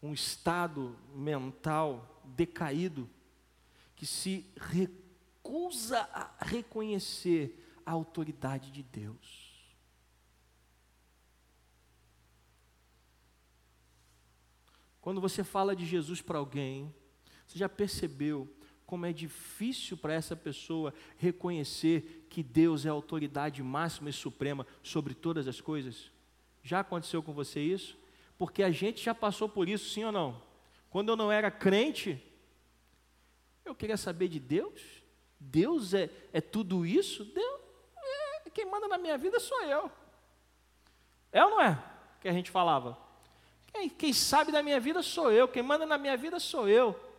um 0.00 0.12
estado 0.12 0.96
mental 1.12 2.22
decaído 2.24 3.10
que 3.96 4.06
se 4.06 4.48
recusa 4.56 5.98
a 6.12 6.44
reconhecer 6.44 7.82
a 7.84 7.90
autoridade 7.90 8.70
de 8.70 8.84
Deus. 8.84 9.66
Quando 15.00 15.20
você 15.20 15.42
fala 15.42 15.74
de 15.74 15.84
Jesus 15.84 16.22
para 16.22 16.38
alguém, 16.38 16.94
você 17.48 17.58
já 17.58 17.68
percebeu 17.68 18.61
como 18.92 19.06
é 19.06 19.12
difícil 19.14 19.96
para 19.96 20.12
essa 20.12 20.36
pessoa 20.36 20.92
reconhecer 21.16 22.26
que 22.28 22.42
Deus 22.42 22.84
é 22.84 22.90
a 22.90 22.92
autoridade 22.92 23.62
máxima 23.62 24.10
e 24.10 24.12
suprema 24.12 24.66
sobre 24.82 25.14
todas 25.14 25.48
as 25.48 25.62
coisas? 25.62 26.10
Já 26.62 26.80
aconteceu 26.80 27.22
com 27.22 27.32
você 27.32 27.58
isso? 27.58 27.96
Porque 28.36 28.62
a 28.62 28.70
gente 28.70 29.02
já 29.02 29.14
passou 29.14 29.48
por 29.48 29.66
isso, 29.66 29.88
sim 29.88 30.04
ou 30.04 30.12
não? 30.12 30.42
Quando 30.90 31.08
eu 31.08 31.16
não 31.16 31.32
era 31.32 31.50
crente, 31.50 32.22
eu 33.64 33.74
queria 33.74 33.96
saber 33.96 34.28
de 34.28 34.38
Deus. 34.38 34.82
Deus 35.40 35.94
é, 35.94 36.10
é 36.30 36.42
tudo 36.42 36.84
isso? 36.84 37.24
Deus, 37.24 37.60
é, 37.96 38.50
quem 38.50 38.66
manda 38.66 38.88
na 38.88 38.98
minha 38.98 39.16
vida 39.16 39.40
sou 39.40 39.62
eu. 39.62 39.90
É 41.32 41.42
ou 41.42 41.52
não 41.52 41.62
é? 41.62 41.82
Que 42.20 42.28
a 42.28 42.32
gente 42.34 42.50
falava. 42.50 42.98
Quem, 43.72 43.88
quem 43.88 44.12
sabe 44.12 44.52
da 44.52 44.62
minha 44.62 44.78
vida 44.78 45.02
sou 45.02 45.32
eu. 45.32 45.48
Quem 45.48 45.62
manda 45.62 45.86
na 45.86 45.96
minha 45.96 46.14
vida 46.14 46.38
sou 46.38 46.68
eu. 46.68 47.10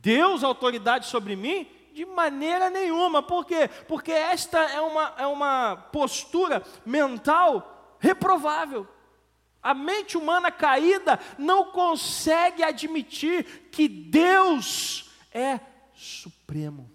Deus, 0.00 0.44
autoridade 0.44 1.06
sobre 1.06 1.34
mim? 1.36 1.68
De 1.92 2.04
maneira 2.04 2.70
nenhuma. 2.70 3.22
Por 3.22 3.44
quê? 3.44 3.68
Porque 3.88 4.12
esta 4.12 4.58
é 4.58 4.80
uma, 4.80 5.14
é 5.18 5.26
uma 5.26 5.76
postura 5.92 6.62
mental 6.86 7.96
reprovável. 7.98 8.86
A 9.60 9.74
mente 9.74 10.16
humana 10.16 10.50
caída 10.50 11.18
não 11.36 11.72
consegue 11.72 12.62
admitir 12.62 13.68
que 13.72 13.88
Deus 13.88 15.10
é 15.32 15.60
supremo. 15.94 16.90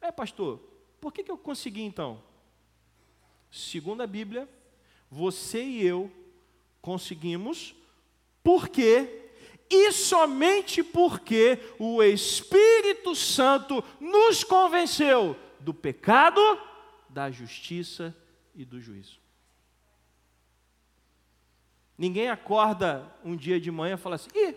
É, 0.00 0.10
pastor, 0.10 0.58
por 1.00 1.12
que, 1.12 1.22
que 1.22 1.30
eu 1.30 1.38
consegui 1.38 1.82
então? 1.82 2.22
Segundo 3.50 4.02
a 4.02 4.06
Bíblia, 4.06 4.48
você 5.10 5.62
e 5.62 5.86
eu 5.86 6.10
conseguimos 6.80 7.74
porque 8.42 9.21
e 9.72 9.90
somente 9.90 10.82
porque 10.82 11.58
o 11.78 12.02
Espírito 12.02 13.16
Santo 13.16 13.82
nos 13.98 14.44
convenceu 14.44 15.34
do 15.58 15.72
pecado, 15.72 16.40
da 17.08 17.30
justiça 17.30 18.14
e 18.54 18.66
do 18.66 18.78
juízo. 18.78 19.18
Ninguém 21.96 22.28
acorda 22.28 23.10
um 23.24 23.34
dia 23.34 23.58
de 23.58 23.70
manhã 23.70 23.94
e 23.94 23.98
fala 23.98 24.16
assim: 24.16 24.28
ih, 24.34 24.50
o 24.50 24.54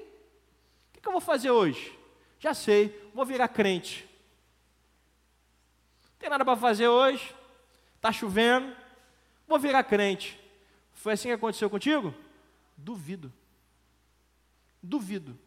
que, 0.92 1.00
que 1.00 1.08
eu 1.08 1.14
vou 1.14 1.22
fazer 1.22 1.50
hoje? 1.50 1.98
Já 2.38 2.54
sei, 2.54 3.10
vou 3.14 3.26
virar 3.26 3.48
crente. 3.48 4.06
Não 6.12 6.20
tem 6.20 6.30
nada 6.30 6.44
para 6.44 6.58
fazer 6.58 6.90
hoje, 6.90 7.34
está 7.96 8.12
chovendo, 8.12 8.76
vou 9.48 9.60
virar 9.60 9.84
crente. 9.86 10.38
Foi 10.94 11.14
assim 11.14 11.30
que 11.30 11.34
aconteceu 11.36 11.70
contigo? 11.70 12.14
Duvido. 12.76 13.32
Duvido. 14.86 15.38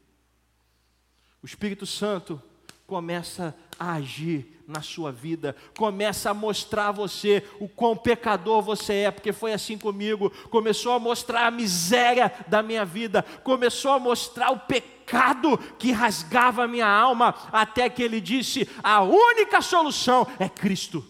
O 1.42 1.46
Espírito 1.46 1.86
Santo 1.86 2.42
começa 2.86 3.54
a 3.78 3.92
agir 3.92 4.62
na 4.66 4.82
sua 4.82 5.12
vida, 5.12 5.54
começa 5.76 6.30
a 6.30 6.34
mostrar 6.34 6.88
a 6.88 6.92
você 6.92 7.42
o 7.60 7.68
quão 7.68 7.96
pecador 7.96 8.60
você 8.60 8.94
é, 8.94 9.10
porque 9.10 9.32
foi 9.32 9.52
assim 9.52 9.78
comigo. 9.78 10.30
Começou 10.50 10.92
a 10.92 10.98
mostrar 10.98 11.46
a 11.46 11.50
miséria 11.50 12.32
da 12.48 12.62
minha 12.62 12.84
vida, 12.84 13.22
começou 13.44 13.92
a 13.92 13.98
mostrar 13.98 14.50
o 14.50 14.60
pecado 14.60 15.56
que 15.78 15.92
rasgava 15.92 16.64
a 16.64 16.68
minha 16.68 16.88
alma, 16.88 17.34
até 17.52 17.88
que 17.88 18.02
ele 18.02 18.20
disse: 18.20 18.68
a 18.82 19.02
única 19.02 19.62
solução 19.62 20.26
é 20.38 20.48
Cristo. 20.48 21.04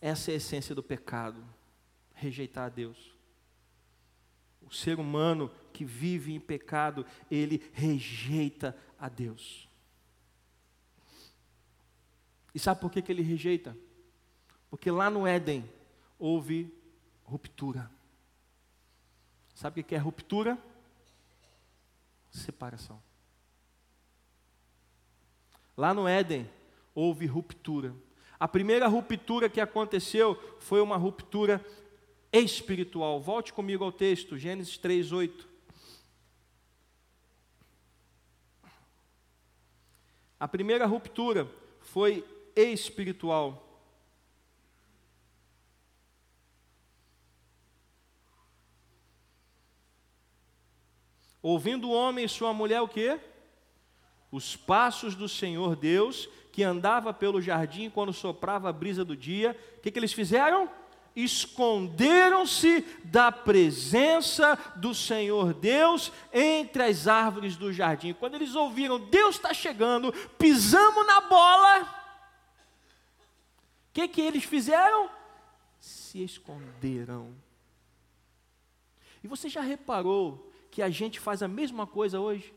Essa 0.00 0.30
é 0.30 0.34
a 0.34 0.36
essência 0.36 0.74
do 0.74 0.82
pecado, 0.82 1.44
rejeitar 2.14 2.66
a 2.66 2.68
Deus. 2.68 3.14
O 4.62 4.72
ser 4.72 4.98
humano 4.98 5.50
que 5.72 5.84
vive 5.84 6.32
em 6.32 6.40
pecado, 6.40 7.04
ele 7.30 7.70
rejeita 7.72 8.76
a 8.98 9.08
Deus. 9.08 9.68
E 12.54 12.58
sabe 12.58 12.80
por 12.80 12.90
que, 12.90 13.02
que 13.02 13.12
ele 13.12 13.22
rejeita? 13.22 13.76
Porque 14.70 14.90
lá 14.90 15.10
no 15.10 15.26
Éden 15.26 15.68
houve 16.18 16.72
ruptura. 17.24 17.90
Sabe 19.54 19.80
o 19.80 19.84
que 19.84 19.94
é 19.94 19.98
ruptura? 19.98 20.58
Separação. 22.30 23.02
Lá 25.76 25.92
no 25.92 26.06
Éden 26.06 26.48
houve 26.94 27.26
ruptura. 27.26 27.94
A 28.40 28.48
primeira 28.48 28.88
ruptura 28.88 29.50
que 29.50 29.60
aconteceu 29.60 30.34
foi 30.58 30.80
uma 30.80 30.96
ruptura 30.96 31.62
espiritual. 32.32 33.20
Volte 33.20 33.52
comigo 33.52 33.84
ao 33.84 33.92
texto, 33.92 34.38
Gênesis 34.38 34.78
3, 34.78 35.12
8. 35.12 35.46
A 40.40 40.48
primeira 40.48 40.86
ruptura 40.86 41.46
foi 41.80 42.24
espiritual. 42.56 43.66
Ouvindo 51.42 51.88
o 51.88 51.92
homem 51.92 52.24
e 52.24 52.28
sua 52.28 52.54
mulher 52.54 52.80
o 52.80 52.88
quê? 52.88 53.20
Os 54.32 54.56
passos 54.56 55.14
do 55.14 55.28
Senhor 55.28 55.76
Deus 55.76 56.26
que 56.52 56.62
andava 56.62 57.12
pelo 57.12 57.40
jardim 57.40 57.88
quando 57.88 58.12
soprava 58.12 58.68
a 58.68 58.72
brisa 58.72 59.04
do 59.04 59.16
dia, 59.16 59.56
o 59.78 59.80
que, 59.80 59.90
que 59.90 59.98
eles 59.98 60.12
fizeram? 60.12 60.70
Esconderam-se 61.14 62.82
da 63.04 63.32
presença 63.32 64.56
do 64.76 64.94
Senhor 64.94 65.52
Deus 65.52 66.12
entre 66.32 66.82
as 66.82 67.08
árvores 67.08 67.56
do 67.56 67.72
jardim. 67.72 68.12
Quando 68.12 68.34
eles 68.34 68.54
ouviram, 68.54 68.98
Deus 68.98 69.36
está 69.36 69.52
chegando, 69.52 70.12
pisamos 70.38 71.06
na 71.06 71.20
bola, 71.20 71.82
o 71.82 71.86
que, 73.92 74.06
que 74.06 74.20
eles 74.20 74.44
fizeram? 74.44 75.10
Se 75.78 76.22
esconderam. 76.22 77.34
E 79.22 79.28
você 79.28 79.48
já 79.48 79.60
reparou 79.60 80.50
que 80.70 80.80
a 80.80 80.88
gente 80.88 81.18
faz 81.18 81.42
a 81.42 81.48
mesma 81.48 81.86
coisa 81.86 82.20
hoje? 82.20 82.54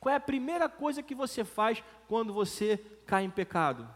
Qual 0.00 0.12
é 0.12 0.16
a 0.16 0.20
primeira 0.20 0.66
coisa 0.66 1.02
que 1.02 1.14
você 1.14 1.44
faz 1.44 1.84
quando 2.08 2.32
você 2.32 2.78
cai 3.06 3.22
em 3.22 3.30
pecado? 3.30 3.86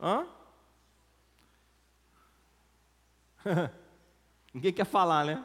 Hã? 0.00 0.26
Ninguém 4.54 4.72
quer 4.72 4.86
falar, 4.86 5.24
né? 5.24 5.44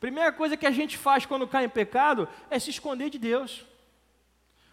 Primeira 0.00 0.32
coisa 0.32 0.56
que 0.56 0.66
a 0.66 0.70
gente 0.70 0.96
faz 0.96 1.26
quando 1.26 1.46
cai 1.46 1.66
em 1.66 1.68
pecado 1.68 2.26
é 2.50 2.58
se 2.58 2.70
esconder 2.70 3.10
de 3.10 3.18
Deus. 3.18 3.64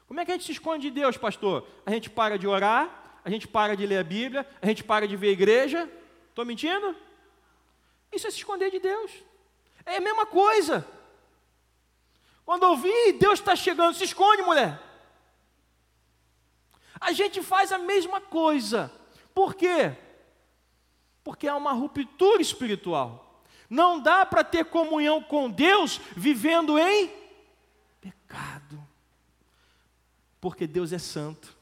Como 0.07 0.19
é 0.19 0.25
que 0.25 0.31
a 0.31 0.35
gente 0.35 0.45
se 0.45 0.53
esconde 0.53 0.89
de 0.89 0.91
Deus, 0.91 1.17
pastor? 1.17 1.67
A 1.85 1.91
gente 1.91 2.09
para 2.09 2.39
de 2.39 2.47
orar, 2.47 3.19
a 3.23 3.29
gente 3.29 3.47
para 3.47 3.75
de 3.75 3.85
ler 3.85 3.97
a 3.97 4.03
Bíblia, 4.03 4.47
a 4.61 4.65
gente 4.65 4.83
para 4.83 5.07
de 5.07 5.15
ver 5.15 5.27
a 5.27 5.33
igreja. 5.33 5.89
Estou 6.29 6.45
mentindo? 6.45 6.95
Isso 8.11 8.27
é 8.27 8.31
se 8.31 8.37
esconder 8.37 8.71
de 8.71 8.79
Deus. 8.79 9.11
É 9.85 9.97
a 9.97 10.01
mesma 10.01 10.25
coisa. 10.25 10.87
Quando 12.45 12.63
ouvir, 12.63 13.13
Deus 13.13 13.39
está 13.39 13.55
chegando, 13.55 13.95
se 13.95 14.03
esconde, 14.03 14.41
mulher. 14.41 14.81
A 16.99 17.11
gente 17.11 17.41
faz 17.41 17.71
a 17.71 17.77
mesma 17.77 18.19
coisa. 18.19 18.91
Por 19.33 19.53
quê? 19.53 19.95
Porque 21.23 21.47
há 21.47 21.55
uma 21.55 21.73
ruptura 21.73 22.41
espiritual. 22.41 23.43
Não 23.69 23.99
dá 23.99 24.25
para 24.25 24.43
ter 24.43 24.65
comunhão 24.65 25.21
com 25.21 25.49
Deus 25.49 26.01
vivendo 26.15 26.77
em 26.79 27.13
pecado. 28.01 28.83
Porque 30.41 30.65
Deus 30.65 30.91
é 30.91 30.97
santo. 30.97 31.55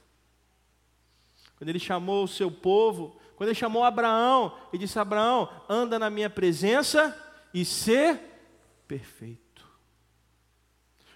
Quando 1.57 1.69
ele 1.69 1.79
chamou 1.79 2.23
o 2.23 2.27
seu 2.27 2.49
povo, 2.49 3.19
quando 3.37 3.49
ele 3.49 3.59
chamou 3.59 3.83
Abraão, 3.83 4.51
ele 4.73 4.79
disse: 4.79 4.97
Abraão, 4.97 5.47
anda 5.69 5.99
na 5.99 6.09
minha 6.09 6.27
presença 6.27 7.15
e 7.53 7.63
ser 7.63 8.19
perfeito. 8.87 9.63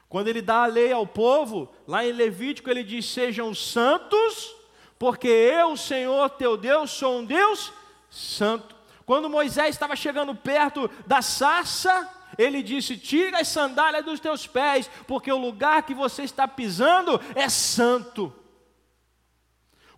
Quando 0.08 0.28
ele 0.28 0.40
dá 0.40 0.64
a 0.64 0.68
lei 0.68 0.92
ao 0.92 1.08
povo, 1.08 1.74
lá 1.88 2.06
em 2.06 2.12
Levítico 2.12 2.70
ele 2.70 2.84
diz: 2.84 3.08
Sejam 3.08 3.56
santos, 3.56 4.56
porque 5.00 5.28
eu, 5.28 5.76
Senhor 5.76 6.30
teu 6.30 6.56
Deus, 6.56 6.92
sou 6.92 7.18
um 7.18 7.26
Deus 7.26 7.74
santo. 8.08 8.76
Quando 9.04 9.28
Moisés 9.28 9.70
estava 9.70 9.96
chegando 9.96 10.36
perto 10.36 10.92
da 11.08 11.24
sarça, 11.24 12.08
ele 12.38 12.62
disse: 12.62 12.98
Tira 12.98 13.40
as 13.40 13.48
sandálias 13.48 14.06
dos 14.06 14.20
teus 14.20 14.46
pés, 14.46 14.88
porque 15.08 15.32
o 15.32 15.40
lugar 15.40 15.82
que 15.88 15.96
você 15.96 16.22
está 16.22 16.48
pisando 16.48 17.20
é 17.34 17.50
santo. 17.50 18.32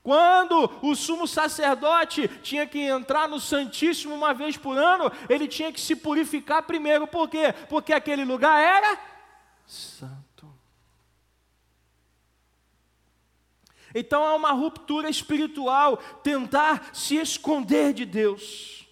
Quando 0.04 0.70
o 0.82 0.94
sumo 0.96 1.26
sacerdote 1.26 2.28
tinha 2.44 2.68
que 2.68 2.78
entrar 2.78 3.30
no 3.30 3.40
Santíssimo 3.40 4.14
uma 4.14 4.34
vez 4.34 4.58
por 4.58 4.78
ano, 4.78 5.10
ele 5.30 5.48
tinha 5.48 5.72
que 5.72 5.80
se 5.80 5.96
purificar 5.96 6.64
primeiro, 6.64 7.08
por 7.08 7.30
quê? 7.30 7.54
Porque 7.70 7.94
aquele 7.94 8.26
lugar 8.26 8.62
era 8.62 9.00
santo. 9.66 10.54
Então 13.96 14.26
há 14.26 14.36
uma 14.36 14.52
ruptura 14.52 15.10
espiritual, 15.10 15.96
tentar 16.22 16.90
se 16.94 17.16
esconder 17.16 17.94
de 17.94 18.06
Deus. 18.06 18.86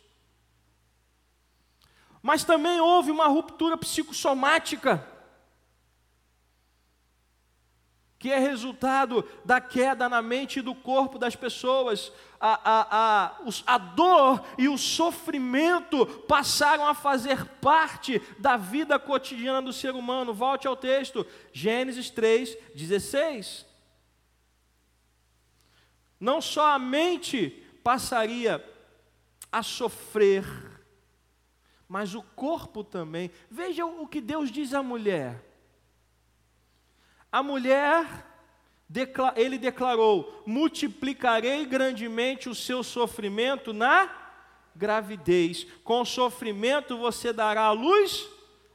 Mas 2.21 2.45
também 2.45 2.79
houve 2.79 3.11
uma 3.11 3.27
ruptura 3.27 3.75
psicossomática, 3.75 5.05
que 8.21 8.31
é 8.31 8.37
resultado 8.37 9.27
da 9.43 9.59
queda 9.59 10.07
na 10.07 10.21
mente 10.21 10.59
e 10.59 10.61
do 10.61 10.75
corpo 10.75 11.17
das 11.17 11.35
pessoas. 11.35 12.13
A, 12.39 12.53
a, 12.53 12.87
a, 12.91 13.41
a 13.65 13.77
dor 13.79 14.45
e 14.59 14.69
o 14.69 14.77
sofrimento 14.77 16.05
passaram 16.27 16.85
a 16.85 16.93
fazer 16.93 17.43
parte 17.59 18.21
da 18.37 18.57
vida 18.57 18.99
cotidiana 18.99 19.59
do 19.59 19.73
ser 19.73 19.95
humano. 19.95 20.35
Volte 20.35 20.67
ao 20.67 20.75
texto, 20.75 21.25
Gênesis 21.51 22.11
3, 22.11 22.55
16. 22.75 23.65
Não 26.19 26.39
só 26.39 26.73
a 26.73 26.79
mente 26.79 27.49
passaria 27.83 28.63
a 29.51 29.63
sofrer, 29.63 30.45
mas 31.87 32.13
o 32.13 32.21
corpo 32.21 32.83
também. 32.83 33.31
Veja 33.49 33.83
o 33.83 34.07
que 34.07 34.21
Deus 34.21 34.51
diz 34.51 34.75
à 34.75 34.83
mulher. 34.83 35.50
A 37.31 37.41
mulher, 37.41 38.05
ele 39.35 39.57
declarou: 39.57 40.43
multiplicarei 40.45 41.65
grandemente 41.65 42.49
o 42.49 42.55
seu 42.55 42.83
sofrimento 42.83 43.71
na 43.71 44.09
gravidez. 44.75 45.65
Com 45.83 46.03
sofrimento 46.03 46.97
você 46.97 47.31
dará 47.31 47.65
à 47.65 47.71
luz 47.71 48.27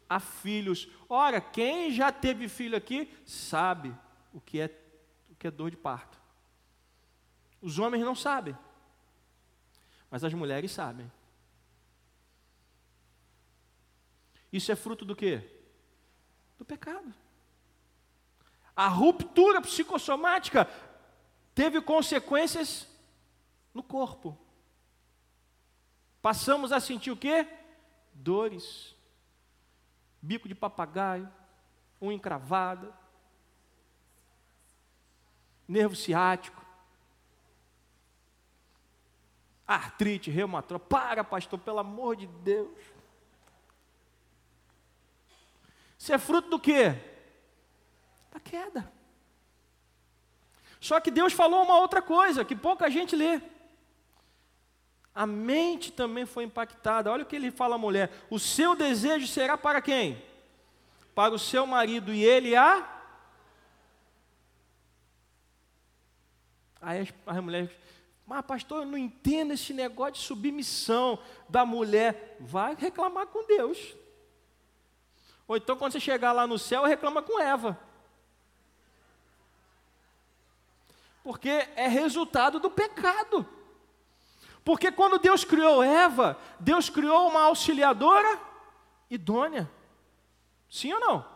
a 0.08 0.18
filhos. 0.18 0.88
Ora, 1.08 1.40
quem 1.40 1.90
já 1.90 2.10
teve 2.10 2.48
filho 2.48 2.76
aqui 2.76 3.12
sabe 3.24 3.94
o 4.32 4.40
que 4.40 4.60
é, 4.60 4.70
o 5.30 5.34
que 5.34 5.46
é 5.46 5.50
dor 5.50 5.70
de 5.70 5.76
parto. 5.76 6.18
Os 7.60 7.78
homens 7.78 8.04
não 8.04 8.14
sabem, 8.14 8.56
mas 10.10 10.24
as 10.24 10.32
mulheres 10.32 10.70
sabem. 10.70 11.10
Isso 14.52 14.72
é 14.72 14.76
fruto 14.76 15.04
do 15.04 15.14
quê? 15.14 15.42
Do 16.56 16.64
pecado. 16.64 17.12
A 18.76 18.88
ruptura 18.88 19.62
psicossomática 19.62 20.68
teve 21.54 21.80
consequências 21.80 22.86
no 23.72 23.82
corpo. 23.82 24.38
Passamos 26.20 26.72
a 26.72 26.78
sentir 26.78 27.10
o 27.10 27.16
quê? 27.16 27.48
Dores. 28.12 28.94
Bico 30.20 30.46
de 30.46 30.54
papagaio, 30.54 31.32
unha 32.02 32.12
encravada, 32.12 32.92
nervo 35.66 35.94
ciático, 35.94 36.64
artrite, 39.66 40.30
reumatóide. 40.30 40.84
Para, 40.84 41.24
pastor, 41.24 41.58
pelo 41.58 41.78
amor 41.78 42.16
de 42.16 42.26
Deus. 42.26 42.78
Isso 45.98 46.12
é 46.12 46.18
fruto 46.18 46.50
do 46.50 46.60
quê? 46.60 47.15
Da 48.36 48.40
queda. 48.40 48.92
Só 50.78 51.00
que 51.00 51.10
Deus 51.10 51.32
falou 51.32 51.64
uma 51.64 51.78
outra 51.78 52.02
coisa 52.02 52.44
que 52.44 52.54
pouca 52.54 52.90
gente 52.90 53.16
lê. 53.16 53.40
A 55.14 55.26
mente 55.26 55.90
também 55.90 56.26
foi 56.26 56.44
impactada. 56.44 57.10
Olha 57.10 57.22
o 57.22 57.26
que 57.26 57.34
ele 57.34 57.50
fala 57.50 57.76
à 57.76 57.78
mulher: 57.78 58.12
o 58.28 58.38
seu 58.38 58.76
desejo 58.76 59.26
será 59.26 59.56
para 59.56 59.80
quem? 59.80 60.22
Para 61.14 61.32
o 61.32 61.38
seu 61.38 61.66
marido 61.66 62.12
e 62.12 62.22
ele 62.22 62.54
a. 62.54 62.86
Aí 66.82 67.08
as, 67.26 67.40
mulheres, 67.42 67.70
mas 68.26 68.44
pastor, 68.44 68.82
eu 68.82 68.86
não 68.86 68.98
entendo 68.98 69.54
esse 69.54 69.72
negócio 69.72 70.12
de 70.12 70.18
submissão 70.18 71.18
da 71.48 71.64
mulher. 71.64 72.36
Vai 72.38 72.74
reclamar 72.74 73.28
com 73.28 73.46
Deus. 73.46 73.96
Ou 75.48 75.56
então, 75.56 75.74
quando 75.74 75.92
você 75.92 76.00
chegar 76.00 76.32
lá 76.32 76.46
no 76.46 76.58
céu, 76.58 76.84
reclama 76.84 77.22
com 77.22 77.40
Eva. 77.40 77.85
Porque 81.26 81.66
é 81.74 81.88
resultado 81.88 82.60
do 82.60 82.70
pecado. 82.70 83.44
Porque 84.64 84.92
quando 84.92 85.18
Deus 85.18 85.42
criou 85.42 85.82
Eva, 85.82 86.38
Deus 86.60 86.88
criou 86.88 87.26
uma 87.28 87.46
auxiliadora 87.46 88.38
idônea. 89.10 89.68
Sim 90.70 90.92
ou 90.92 91.00
não? 91.00 91.26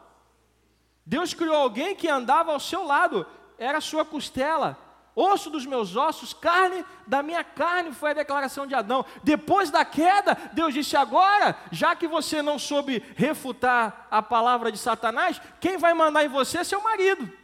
Deus 1.05 1.35
criou 1.35 1.57
alguém 1.57 1.97
que 1.97 2.07
andava 2.07 2.53
ao 2.53 2.61
seu 2.61 2.85
lado, 2.87 3.27
era 3.59 3.79
a 3.79 3.81
sua 3.81 4.05
costela, 4.05 4.79
osso 5.13 5.51
dos 5.51 5.67
meus 5.67 5.97
ossos, 5.97 6.33
carne 6.33 6.85
da 7.05 7.21
minha 7.21 7.43
carne, 7.43 7.91
foi 7.91 8.13
a 8.13 8.15
declaração 8.15 8.69
de 8.69 8.77
Adão. 8.77 9.05
Depois 9.25 9.71
da 9.73 9.85
queda, 9.85 10.39
Deus 10.53 10.73
disse: 10.73 10.97
agora, 10.97 11.59
já 11.73 11.97
que 11.97 12.07
você 12.07 12.43
não 12.43 12.61
soube 12.61 13.05
refutar 13.17 14.07
a 14.09 14.23
palavra 14.23 14.71
de 14.71 14.79
Satanás, 14.79 15.43
quem 15.59 15.77
vai 15.79 15.95
mandar 15.95 16.25
em 16.25 16.29
você 16.29 16.59
é 16.59 16.65
seu 16.65 16.81
marido. 16.81 17.40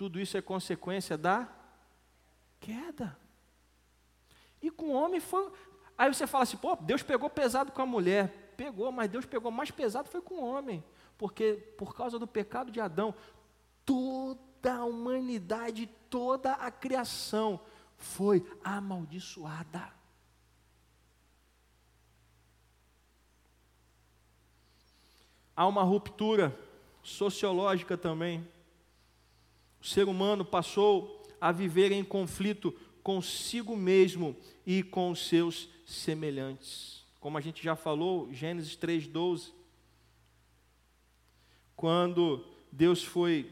Tudo 0.00 0.18
isso 0.18 0.34
é 0.38 0.40
consequência 0.40 1.18
da 1.18 1.46
queda. 2.58 3.14
E 4.62 4.70
com 4.70 4.86
o 4.86 4.94
homem 4.94 5.20
foi. 5.20 5.52
Aí 5.98 6.08
você 6.08 6.26
fala 6.26 6.44
assim, 6.44 6.56
pô, 6.56 6.74
Deus 6.76 7.02
pegou 7.02 7.28
pesado 7.28 7.70
com 7.70 7.82
a 7.82 7.86
mulher. 7.86 8.54
Pegou, 8.56 8.90
mas 8.90 9.10
Deus 9.10 9.26
pegou 9.26 9.50
mais 9.50 9.70
pesado 9.70 10.08
foi 10.08 10.22
com 10.22 10.36
o 10.36 10.44
homem 10.44 10.82
porque 11.20 11.52
por 11.76 11.94
causa 11.94 12.18
do 12.18 12.26
pecado 12.26 12.70
de 12.70 12.80
Adão, 12.80 13.14
toda 13.84 14.74
a 14.74 14.86
humanidade, 14.86 15.86
toda 16.08 16.52
a 16.54 16.70
criação 16.70 17.60
foi 17.98 18.42
amaldiçoada. 18.64 19.92
Há 25.54 25.66
uma 25.66 25.82
ruptura 25.82 26.58
sociológica 27.02 27.98
também. 27.98 28.48
O 29.80 29.86
ser 29.86 30.08
humano 30.08 30.44
passou 30.44 31.22
a 31.40 31.50
viver 31.50 31.92
em 31.92 32.04
conflito 32.04 32.72
consigo 33.02 33.76
mesmo 33.76 34.36
e 34.66 34.82
com 34.82 35.10
os 35.10 35.26
seus 35.26 35.68
semelhantes. 35.86 37.04
Como 37.18 37.38
a 37.38 37.40
gente 37.40 37.62
já 37.62 37.74
falou, 37.74 38.32
Gênesis 38.32 38.76
3:12 38.76 39.60
quando 41.80 42.44
Deus 42.70 43.02
foi, 43.02 43.50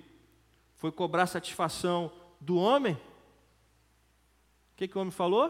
foi 0.76 0.93
cobrar 0.93 1.26
satisfação 1.26 2.12
do 2.39 2.59
homem, 2.59 2.93
o 2.93 4.76
que, 4.76 4.87
que 4.87 4.99
o 4.99 5.01
homem 5.01 5.11
falou? 5.11 5.49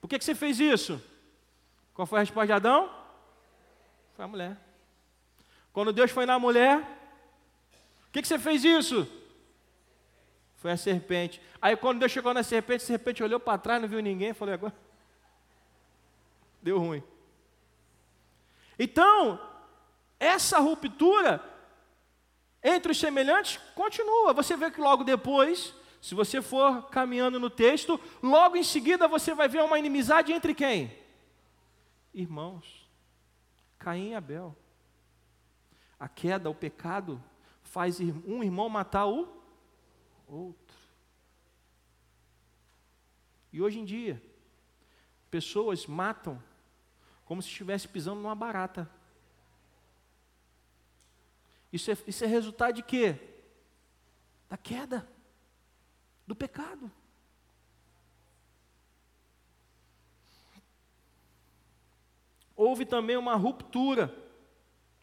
Por 0.00 0.08
que, 0.08 0.18
que 0.18 0.24
você 0.24 0.34
fez 0.34 0.58
isso? 0.58 0.98
Qual 1.92 2.06
foi 2.06 2.20
a 2.20 2.22
resposta 2.22 2.46
de 2.46 2.52
Adão? 2.54 2.90
Foi 4.14 4.24
a 4.24 4.28
mulher. 4.28 4.56
Quando 5.74 5.92
Deus 5.92 6.10
foi 6.10 6.24
na 6.24 6.38
mulher, 6.38 6.99
que, 8.12 8.22
que 8.22 8.28
você 8.28 8.38
fez 8.38 8.64
isso? 8.64 9.06
Foi 10.56 10.72
a 10.72 10.76
serpente. 10.76 11.40
Aí 11.60 11.76
quando 11.76 12.00
Deus 12.00 12.12
chegou 12.12 12.34
na 12.34 12.42
serpente, 12.42 12.82
a 12.82 12.86
serpente 12.86 13.22
olhou 13.22 13.40
para 13.40 13.58
trás, 13.58 13.80
não 13.80 13.88
viu 13.88 14.00
ninguém, 14.00 14.34
falou, 14.34 14.54
agora 14.54 14.74
deu 16.60 16.78
ruim. 16.78 17.02
Então, 18.78 19.40
essa 20.18 20.58
ruptura 20.58 21.42
entre 22.62 22.92
os 22.92 22.98
semelhantes 22.98 23.58
continua. 23.74 24.32
Você 24.32 24.56
vê 24.56 24.70
que 24.70 24.80
logo 24.80 25.04
depois, 25.04 25.74
se 26.00 26.14
você 26.14 26.42
for 26.42 26.88
caminhando 26.90 27.38
no 27.40 27.48
texto, 27.48 28.00
logo 28.22 28.56
em 28.56 28.62
seguida 28.62 29.08
você 29.08 29.34
vai 29.34 29.48
ver 29.48 29.62
uma 29.62 29.78
inimizade 29.78 30.32
entre 30.32 30.54
quem? 30.54 30.96
Irmãos. 32.12 32.88
Caim 33.78 34.10
e 34.10 34.14
Abel. 34.14 34.56
A 35.98 36.08
queda, 36.08 36.50
o 36.50 36.54
pecado, 36.54 37.22
faz 37.70 38.00
um 38.00 38.42
irmão 38.42 38.68
matar 38.68 39.06
o 39.06 39.28
outro. 40.26 40.76
E 43.52 43.62
hoje 43.62 43.78
em 43.78 43.84
dia, 43.84 44.20
pessoas 45.30 45.86
matam 45.86 46.42
como 47.24 47.40
se 47.40 47.48
estivesse 47.48 47.86
pisando 47.86 48.20
numa 48.20 48.34
barata. 48.34 48.90
Isso 51.72 51.92
é, 51.92 51.96
isso 52.08 52.24
é 52.24 52.26
resultado 52.26 52.74
de 52.74 52.82
quê? 52.82 53.16
Da 54.48 54.56
queda, 54.56 55.08
do 56.26 56.34
pecado. 56.34 56.90
Houve 62.56 62.84
também 62.84 63.16
uma 63.16 63.36
ruptura 63.36 64.12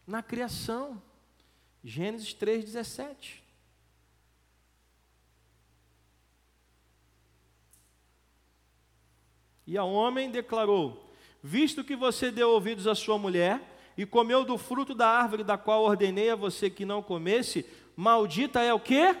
na 0.06 0.22
criação. 0.22 1.02
Gênesis 1.88 2.34
3,17. 2.34 3.40
E 9.66 9.78
a 9.78 9.84
homem 9.84 10.30
declarou: 10.30 11.10
Visto 11.42 11.82
que 11.82 11.96
você 11.96 12.30
deu 12.30 12.50
ouvidos 12.50 12.86
à 12.86 12.94
sua 12.94 13.16
mulher 13.18 13.62
e 13.96 14.04
comeu 14.04 14.44
do 14.44 14.58
fruto 14.58 14.94
da 14.94 15.08
árvore 15.08 15.42
da 15.42 15.56
qual 15.56 15.82
ordenei 15.82 16.28
a 16.28 16.36
você 16.36 16.68
que 16.68 16.84
não 16.84 17.02
comesse, 17.02 17.64
maldita 17.96 18.60
é 18.60 18.74
o 18.74 18.78
quê? 18.78 19.16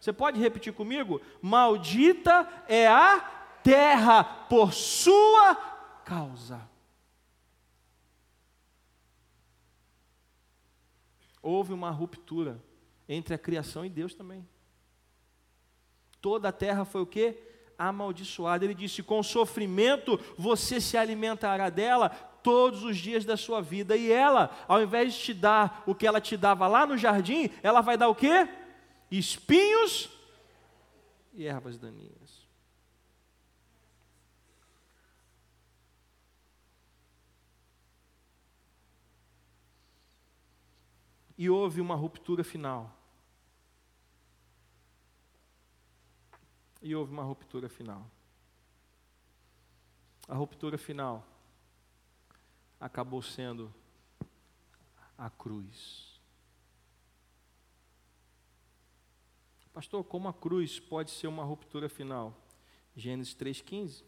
Você 0.00 0.14
pode 0.14 0.40
repetir 0.40 0.72
comigo? 0.72 1.20
Maldita 1.42 2.48
é 2.68 2.88
a 2.88 3.20
terra 3.62 4.24
por 4.24 4.72
sua 4.72 5.54
causa. 6.06 6.69
Houve 11.42 11.72
uma 11.72 11.90
ruptura 11.90 12.62
entre 13.08 13.34
a 13.34 13.38
criação 13.38 13.84
e 13.84 13.88
Deus 13.88 14.14
também. 14.14 14.46
Toda 16.20 16.48
a 16.48 16.52
terra 16.52 16.84
foi 16.84 17.00
o 17.00 17.06
que? 17.06 17.36
Amaldiçoada. 17.78 18.64
Ele 18.64 18.74
disse: 18.74 19.02
com 19.02 19.22
sofrimento 19.22 20.20
você 20.36 20.80
se 20.80 20.96
alimentará 20.96 21.70
dela 21.70 22.10
todos 22.42 22.84
os 22.84 22.96
dias 22.96 23.24
da 23.24 23.36
sua 23.36 23.60
vida. 23.60 23.96
E 23.96 24.10
ela, 24.10 24.50
ao 24.68 24.82
invés 24.82 25.14
de 25.14 25.20
te 25.20 25.34
dar 25.34 25.82
o 25.86 25.94
que 25.94 26.06
ela 26.06 26.20
te 26.20 26.36
dava 26.36 26.66
lá 26.66 26.86
no 26.86 26.96
jardim, 26.96 27.50
ela 27.62 27.80
vai 27.80 27.96
dar 27.96 28.08
o 28.08 28.14
que? 28.14 28.48
Espinhos 29.10 30.10
e 31.32 31.46
ervas 31.46 31.78
daninhas. 31.78 32.39
E 41.40 41.48
houve 41.48 41.80
uma 41.80 41.94
ruptura 41.94 42.44
final. 42.44 42.94
E 46.82 46.94
houve 46.94 47.10
uma 47.10 47.22
ruptura 47.22 47.66
final. 47.66 48.06
A 50.28 50.34
ruptura 50.34 50.76
final 50.76 51.26
acabou 52.78 53.22
sendo 53.22 53.74
a 55.16 55.30
cruz. 55.30 56.20
Pastor, 59.72 60.04
como 60.04 60.28
a 60.28 60.34
cruz 60.34 60.78
pode 60.78 61.10
ser 61.10 61.26
uma 61.26 61.42
ruptura 61.42 61.88
final? 61.88 62.36
Gênesis 62.94 63.34
3,15. 63.34 64.04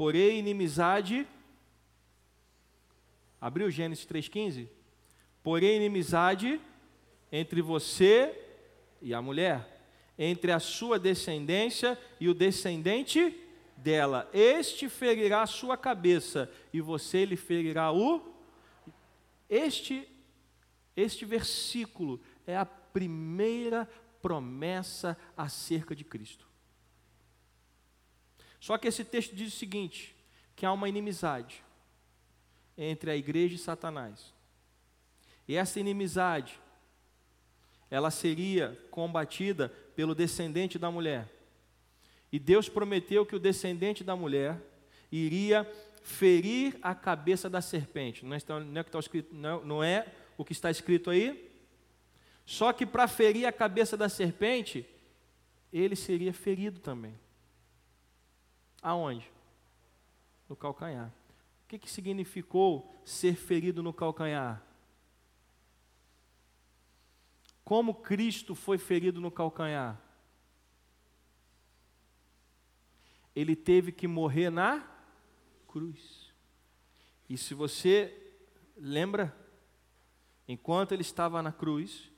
Porém, 0.00 0.38
inimizade. 0.38 1.28
Abriu 3.38 3.70
Gênesis 3.70 4.06
3,15? 4.06 4.66
Porém, 5.42 5.76
inimizade 5.76 6.58
entre 7.30 7.60
você 7.60 8.34
e 9.02 9.12
a 9.12 9.20
mulher, 9.20 9.84
entre 10.18 10.52
a 10.52 10.58
sua 10.58 10.98
descendência 10.98 11.98
e 12.18 12.30
o 12.30 12.34
descendente 12.34 13.38
dela. 13.76 14.26
Este 14.32 14.88
ferirá 14.88 15.42
a 15.42 15.46
sua 15.46 15.76
cabeça 15.76 16.50
e 16.72 16.80
você 16.80 17.26
lhe 17.26 17.36
ferirá 17.36 17.92
o. 17.92 18.22
Este, 19.50 20.08
este 20.96 21.26
versículo 21.26 22.18
é 22.46 22.56
a 22.56 22.64
primeira 22.64 23.86
promessa 24.22 25.14
acerca 25.36 25.94
de 25.94 26.04
Cristo. 26.04 26.49
Só 28.60 28.76
que 28.76 28.86
esse 28.86 29.04
texto 29.04 29.34
diz 29.34 29.54
o 29.54 29.56
seguinte: 29.56 30.14
que 30.54 30.66
há 30.66 30.72
uma 30.72 30.88
inimizade 30.88 31.64
entre 32.76 33.10
a 33.10 33.16
igreja 33.16 33.54
e 33.54 33.58
Satanás. 33.58 34.32
E 35.48 35.56
essa 35.56 35.80
inimizade, 35.80 36.60
ela 37.90 38.10
seria 38.10 38.78
combatida 38.90 39.70
pelo 39.96 40.14
descendente 40.14 40.78
da 40.78 40.90
mulher. 40.90 41.28
E 42.30 42.38
Deus 42.38 42.68
prometeu 42.68 43.26
que 43.26 43.34
o 43.34 43.40
descendente 43.40 44.04
da 44.04 44.14
mulher 44.14 44.60
iria 45.10 45.68
ferir 46.02 46.78
a 46.80 46.94
cabeça 46.94 47.50
da 47.50 47.60
serpente. 47.60 48.24
Não 48.24 48.36
é, 48.36 48.40
não 48.64 48.80
é, 48.80 48.84
que 48.84 48.96
escrito, 48.96 49.34
não, 49.34 49.64
não 49.64 49.84
é 49.84 50.06
o 50.38 50.44
que 50.44 50.52
está 50.52 50.70
escrito 50.70 51.10
aí? 51.10 51.50
Só 52.46 52.72
que 52.72 52.86
para 52.86 53.08
ferir 53.08 53.46
a 53.46 53.52
cabeça 53.52 53.96
da 53.96 54.08
serpente, 54.08 54.86
ele 55.72 55.96
seria 55.96 56.32
ferido 56.32 56.80
também. 56.80 57.14
Aonde? 58.82 59.30
No 60.48 60.56
calcanhar. 60.56 61.12
O 61.64 61.68
que, 61.68 61.78
que 61.78 61.90
significou 61.90 62.94
ser 63.04 63.34
ferido 63.34 63.82
no 63.82 63.92
calcanhar? 63.92 64.62
Como 67.64 67.94
Cristo 67.94 68.54
foi 68.54 68.78
ferido 68.78 69.20
no 69.20 69.30
calcanhar? 69.30 70.00
Ele 73.34 73.54
teve 73.54 73.92
que 73.92 74.08
morrer 74.08 74.50
na 74.50 74.84
cruz. 75.68 76.32
E 77.28 77.38
se 77.38 77.54
você 77.54 78.34
lembra, 78.76 79.32
enquanto 80.48 80.90
ele 80.90 81.02
estava 81.02 81.40
na 81.40 81.52
cruz, 81.52 82.10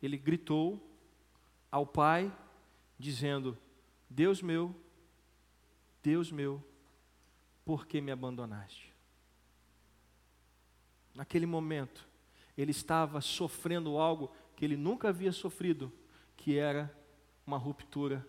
ele 0.00 0.16
gritou 0.16 0.80
ao 1.72 1.84
Pai, 1.84 2.32
dizendo: 2.96 3.58
Deus 4.08 4.40
meu, 4.40 4.72
Deus 6.02 6.30
meu, 6.30 6.62
por 7.64 7.86
que 7.86 8.00
me 8.00 8.10
abandonaste? 8.10 8.92
Naquele 11.14 11.46
momento, 11.46 12.08
ele 12.56 12.70
estava 12.70 13.20
sofrendo 13.20 13.98
algo 13.98 14.32
que 14.56 14.64
ele 14.64 14.76
nunca 14.76 15.08
havia 15.08 15.32
sofrido, 15.32 15.92
que 16.36 16.56
era 16.56 16.94
uma 17.46 17.58
ruptura 17.58 18.26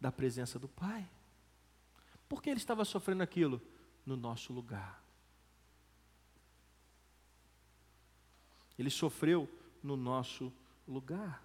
da 0.00 0.10
presença 0.10 0.58
do 0.58 0.68
Pai. 0.68 1.08
Por 2.28 2.42
que 2.42 2.50
ele 2.50 2.58
estava 2.58 2.84
sofrendo 2.84 3.22
aquilo? 3.22 3.60
No 4.06 4.16
nosso 4.16 4.52
lugar. 4.52 5.02
Ele 8.78 8.90
sofreu 8.90 9.48
no 9.82 9.96
nosso 9.96 10.52
lugar. 10.86 11.44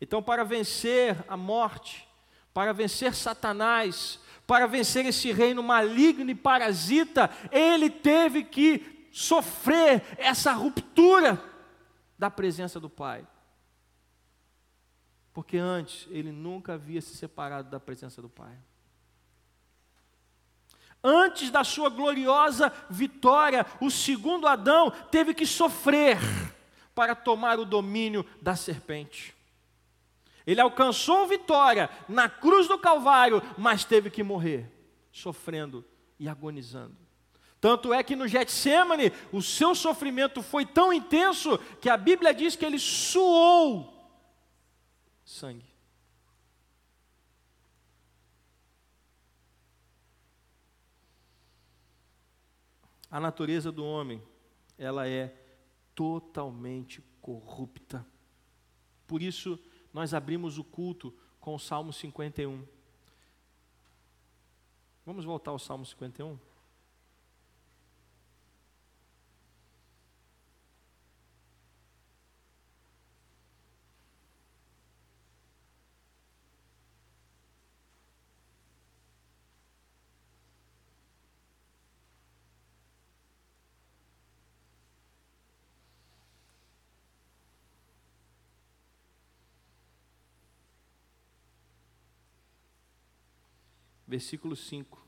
Então, 0.00 0.22
para 0.22 0.42
vencer 0.42 1.24
a 1.28 1.36
morte, 1.36 2.08
para 2.52 2.72
vencer 2.72 3.14
Satanás, 3.14 4.18
para 4.46 4.66
vencer 4.66 5.06
esse 5.06 5.32
reino 5.32 5.62
maligno 5.62 6.30
e 6.30 6.34
parasita, 6.34 7.30
ele 7.52 7.88
teve 7.88 8.42
que 8.42 9.08
sofrer 9.12 10.02
essa 10.16 10.52
ruptura 10.52 11.42
da 12.18 12.30
presença 12.30 12.80
do 12.80 12.90
Pai. 12.90 13.26
Porque 15.32 15.56
antes 15.56 16.08
ele 16.10 16.32
nunca 16.32 16.74
havia 16.74 17.00
se 17.00 17.16
separado 17.16 17.70
da 17.70 17.78
presença 17.78 18.20
do 18.20 18.28
Pai. 18.28 18.58
Antes 21.02 21.50
da 21.50 21.64
sua 21.64 21.88
gloriosa 21.88 22.70
vitória, 22.90 23.64
o 23.80 23.90
segundo 23.90 24.46
Adão 24.46 24.90
teve 25.10 25.32
que 25.32 25.46
sofrer 25.46 26.18
para 26.94 27.14
tomar 27.14 27.58
o 27.58 27.64
domínio 27.64 28.26
da 28.42 28.54
serpente. 28.54 29.34
Ele 30.50 30.60
alcançou 30.60 31.28
vitória 31.28 31.88
na 32.08 32.28
cruz 32.28 32.66
do 32.66 32.76
Calvário, 32.76 33.40
mas 33.56 33.84
teve 33.84 34.10
que 34.10 34.20
morrer, 34.20 34.68
sofrendo 35.12 35.84
e 36.18 36.28
agonizando. 36.28 36.96
Tanto 37.60 37.94
é 37.94 38.02
que 38.02 38.16
no 38.16 38.26
Getsemane, 38.26 39.12
o 39.30 39.40
seu 39.40 39.76
sofrimento 39.76 40.42
foi 40.42 40.66
tão 40.66 40.92
intenso 40.92 41.56
que 41.80 41.88
a 41.88 41.96
Bíblia 41.96 42.34
diz 42.34 42.56
que 42.56 42.64
ele 42.66 42.80
suou 42.80 43.96
sangue. 45.24 45.72
A 53.08 53.20
natureza 53.20 53.70
do 53.70 53.84
homem, 53.84 54.20
ela 54.76 55.06
é 55.06 55.32
totalmente 55.94 57.00
corrupta. 57.20 58.04
Por 59.06 59.22
isso, 59.22 59.56
nós 59.92 60.14
abrimos 60.14 60.58
o 60.58 60.64
culto 60.64 61.14
com 61.40 61.54
o 61.54 61.58
Salmo 61.58 61.92
51. 61.92 62.66
Vamos 65.04 65.24
voltar 65.24 65.50
ao 65.50 65.58
Salmo 65.58 65.84
51? 65.84 66.38
Versículo 94.10 94.56
5. 94.56 95.06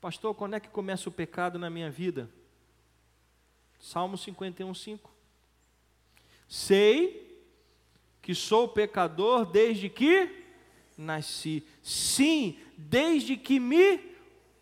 Pastor, 0.00 0.32
quando 0.36 0.54
é 0.54 0.60
que 0.60 0.68
começa 0.68 1.08
o 1.08 1.12
pecado 1.12 1.58
na 1.58 1.68
minha 1.68 1.90
vida? 1.90 2.30
Salmo 3.80 4.16
51, 4.16 4.72
5. 4.72 5.12
Sei 6.46 7.44
que 8.22 8.36
sou 8.36 8.68
pecador 8.68 9.46
desde 9.46 9.88
que 9.88 10.44
nasci. 10.96 11.66
Sim, 11.82 12.56
desde 12.78 13.36
que 13.36 13.58
me 13.58 13.98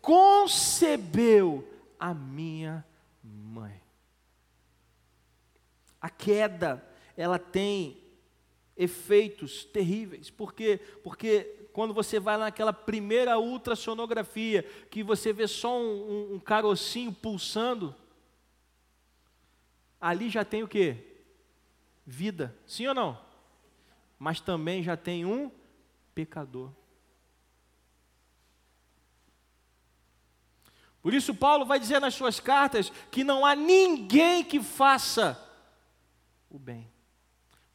concebeu 0.01 1.71
a 1.99 2.11
minha 2.11 2.83
mãe. 3.23 3.79
A 6.01 6.09
queda, 6.09 6.83
ela 7.15 7.37
tem 7.37 8.02
efeitos 8.75 9.65
terríveis. 9.65 10.29
Por 10.29 10.53
quê? 10.53 10.79
Porque 11.03 11.67
quando 11.73 11.93
você 11.93 12.19
vai 12.19 12.37
naquela 12.37 12.73
primeira 12.73 13.37
ultrassonografia, 13.37 14.63
que 14.89 15.03
você 15.03 15.33
vê 15.33 15.47
só 15.47 15.79
um, 15.79 15.83
um, 15.83 16.35
um 16.35 16.39
carocinho 16.39 17.11
pulsando, 17.11 17.95
ali 19.99 20.29
já 20.29 20.43
tem 20.43 20.63
o 20.63 20.67
que? 20.67 20.97
Vida, 22.05 22.55
sim 22.65 22.87
ou 22.87 22.93
não? 22.93 23.19
Mas 24.19 24.39
também 24.39 24.83
já 24.83 24.97
tem 24.97 25.25
um 25.25 25.51
pecador. 26.13 26.71
Por 31.01 31.13
isso, 31.13 31.35
Paulo 31.35 31.65
vai 31.65 31.79
dizer 31.79 31.99
nas 31.99 32.13
suas 32.13 32.39
cartas 32.39 32.89
que 33.11 33.25
não 33.25 33.45
há 33.45 33.55
ninguém 33.55 34.43
que 34.43 34.61
faça 34.61 35.37
o 36.49 36.57
bem 36.57 36.92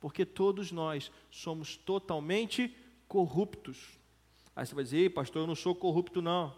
porque 0.01 0.25
todos 0.25 0.71
nós 0.71 1.11
somos 1.31 1.77
totalmente 1.77 2.75
corruptos. 3.07 3.99
Aí 4.55 4.67
você 4.67 4.75
vai 4.75 4.85
dizer, 4.85 4.99
Ei, 4.99 5.11
pastor, 5.11 5.43
eu 5.43 5.47
não 5.47 5.55
sou 5.55 5.75
corrupto, 5.75 6.23
não. 6.23 6.57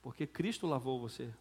Porque 0.00 0.26
Cristo 0.26 0.66
lavou 0.66 1.00
você. 1.00 1.32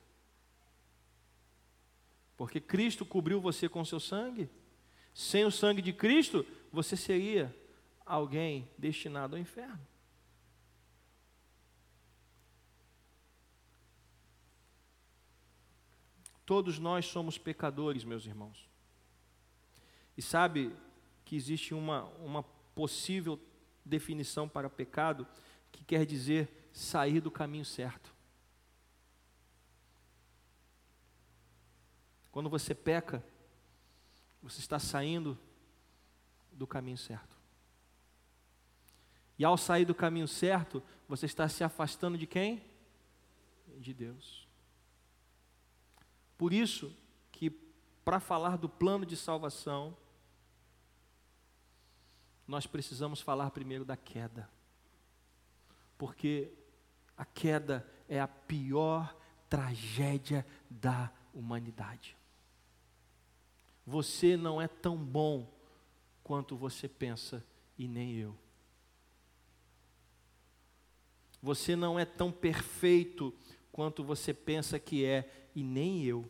Porque 2.37 2.59
Cristo 2.59 3.05
cobriu 3.05 3.41
você 3.41 3.67
com 3.67 3.83
seu 3.83 3.99
sangue. 3.99 4.49
Sem 5.13 5.45
o 5.45 5.51
sangue 5.51 5.81
de 5.81 5.91
Cristo, 5.91 6.45
você 6.71 6.95
seria 6.95 7.55
alguém 8.05 8.69
destinado 8.77 9.35
ao 9.35 9.41
inferno. 9.41 9.79
Todos 16.45 16.79
nós 16.79 17.05
somos 17.05 17.37
pecadores, 17.37 18.03
meus 18.03 18.25
irmãos. 18.25 18.70
E 20.21 20.23
sabe 20.23 20.71
que 21.25 21.35
existe 21.35 21.73
uma, 21.73 22.03
uma 22.19 22.43
possível 22.75 23.39
definição 23.83 24.47
para 24.47 24.69
pecado 24.69 25.27
que 25.71 25.83
quer 25.83 26.05
dizer 26.05 26.69
sair 26.71 27.19
do 27.19 27.31
caminho 27.31 27.65
certo. 27.65 28.13
Quando 32.31 32.51
você 32.51 32.75
peca, 32.75 33.25
você 34.43 34.59
está 34.59 34.77
saindo 34.77 35.35
do 36.51 36.67
caminho 36.67 36.99
certo. 36.99 37.35
E 39.39 39.43
ao 39.43 39.57
sair 39.57 39.85
do 39.85 39.95
caminho 39.95 40.27
certo, 40.27 40.83
você 41.07 41.25
está 41.25 41.49
se 41.49 41.63
afastando 41.63 42.15
de 42.15 42.27
quem? 42.27 42.63
De 43.79 43.91
Deus. 43.91 44.47
Por 46.37 46.53
isso 46.53 46.95
que 47.31 47.49
para 48.05 48.19
falar 48.19 48.55
do 48.55 48.69
plano 48.69 49.03
de 49.03 49.17
salvação, 49.17 49.97
nós 52.47 52.67
precisamos 52.67 53.21
falar 53.21 53.51
primeiro 53.51 53.85
da 53.85 53.95
queda. 53.95 54.49
Porque 55.97 56.51
a 57.15 57.25
queda 57.25 57.87
é 58.09 58.19
a 58.19 58.27
pior 58.27 59.15
tragédia 59.49 60.45
da 60.69 61.11
humanidade. 61.33 62.17
Você 63.85 64.37
não 64.37 64.61
é 64.61 64.67
tão 64.67 64.97
bom 64.97 65.51
quanto 66.23 66.55
você 66.55 66.87
pensa 66.87 67.45
e 67.77 67.87
nem 67.87 68.15
eu. 68.15 68.37
Você 71.41 71.75
não 71.75 71.99
é 71.99 72.05
tão 72.05 72.31
perfeito 72.31 73.33
quanto 73.71 74.03
você 74.03 74.33
pensa 74.33 74.79
que 74.79 75.03
é 75.03 75.49
e 75.55 75.63
nem 75.63 76.03
eu. 76.03 76.29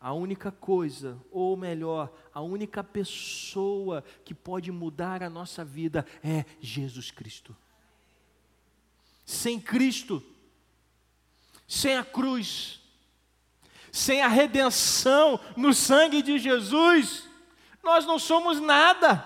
A 0.00 0.12
única 0.12 0.52
coisa, 0.52 1.20
ou 1.30 1.56
melhor, 1.56 2.12
a 2.32 2.40
única 2.40 2.84
pessoa 2.84 4.04
que 4.24 4.32
pode 4.32 4.70
mudar 4.70 5.24
a 5.24 5.30
nossa 5.30 5.64
vida 5.64 6.06
é 6.22 6.44
Jesus 6.60 7.10
Cristo. 7.10 7.56
Sem 9.24 9.60
Cristo, 9.60 10.22
sem 11.66 11.96
a 11.96 12.04
cruz, 12.04 12.80
sem 13.90 14.22
a 14.22 14.28
redenção 14.28 15.40
no 15.56 15.74
sangue 15.74 16.22
de 16.22 16.38
Jesus, 16.38 17.28
nós 17.82 18.06
não 18.06 18.20
somos 18.20 18.60
nada. 18.60 19.24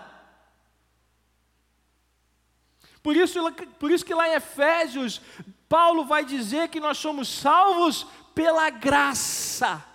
Por 3.03 3.15
isso, 3.15 3.39
por 3.79 3.91
isso 3.91 4.07
que 4.07 4.15
lá 4.15 4.27
em 4.27 4.37
Efésios, 4.37 5.21
Paulo 5.69 6.07
vai 6.07 6.25
dizer 6.25 6.69
que 6.69 6.81
nós 6.81 6.97
somos 6.97 7.29
salvos 7.29 8.07
pela 8.35 8.71
graça 8.71 9.92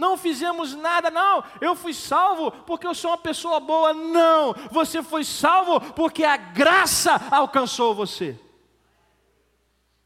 não 0.00 0.16
fizemos 0.16 0.74
nada, 0.74 1.10
não. 1.10 1.44
Eu 1.60 1.76
fui 1.76 1.92
salvo 1.92 2.50
porque 2.50 2.86
eu 2.86 2.94
sou 2.94 3.10
uma 3.10 3.18
pessoa 3.18 3.60
boa. 3.60 3.92
Não. 3.92 4.54
Você 4.70 5.02
foi 5.02 5.24
salvo 5.24 5.78
porque 5.92 6.24
a 6.24 6.38
graça 6.38 7.12
alcançou 7.30 7.94
você. 7.94 8.40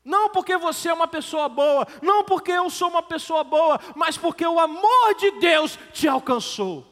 Não 0.04 0.28
porque 0.30 0.56
você 0.58 0.88
é 0.88 0.92
uma 0.92 1.06
pessoa 1.06 1.48
boa, 1.48 1.86
não 2.02 2.24
porque 2.24 2.50
eu 2.50 2.68
sou 2.68 2.88
uma 2.90 3.02
pessoa 3.02 3.44
boa, 3.44 3.80
mas 3.94 4.18
porque 4.18 4.44
o 4.44 4.58
amor 4.58 5.14
de 5.18 5.30
Deus 5.38 5.78
te 5.92 6.08
alcançou. 6.08 6.84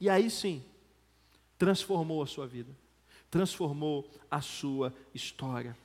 E 0.00 0.10
aí 0.10 0.28
sim, 0.30 0.64
transformou 1.56 2.22
a 2.22 2.26
sua 2.26 2.46
vida, 2.46 2.74
transformou 3.30 4.10
a 4.28 4.40
sua 4.40 4.92
história. 5.14 5.76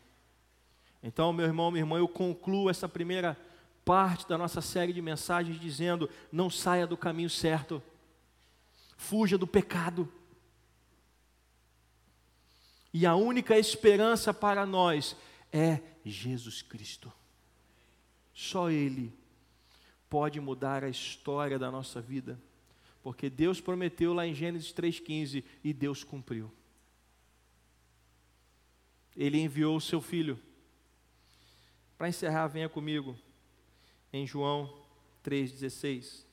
Então, 1.03 1.31
meu 1.31 1.45
irmão, 1.45 1.69
minha 1.69 1.81
irmã, 1.81 1.97
eu 1.99 2.07
concluo 2.07 2.69
essa 2.69 2.89
primeira 2.89 3.37
parte 3.85 4.27
da 4.27 4.37
nossa 4.37 4.61
série 4.61 4.93
de 4.93 5.01
mensagens 5.01 5.59
dizendo: 5.59 6.09
não 6.31 6.49
saia 6.49 6.87
do 6.87 6.97
caminho 6.97 7.29
certo, 7.29 7.81
fuja 8.97 9.37
do 9.37 9.47
pecado. 9.47 10.11
E 12.93 13.05
a 13.05 13.15
única 13.15 13.57
esperança 13.57 14.33
para 14.33 14.65
nós 14.65 15.15
é 15.51 15.79
Jesus 16.05 16.61
Cristo. 16.61 17.11
Só 18.33 18.69
Ele 18.69 19.13
pode 20.09 20.39
mudar 20.39 20.83
a 20.83 20.89
história 20.89 21.57
da 21.57 21.71
nossa 21.71 22.01
vida, 22.01 22.39
porque 23.01 23.29
Deus 23.29 23.61
prometeu 23.61 24.13
lá 24.13 24.27
em 24.27 24.35
Gênesis 24.35 24.73
3,15 24.73 25.43
e 25.63 25.73
Deus 25.73 26.03
cumpriu. 26.03 26.51
Ele 29.15 29.39
enviou 29.39 29.75
o 29.75 29.81
seu 29.81 29.99
filho 29.99 30.39
Para 31.97 32.07
encerrar, 32.07 32.47
venha 32.47 32.69
comigo 32.69 33.15
em 34.13 34.25
João 34.27 34.81
3,16. 35.23 36.25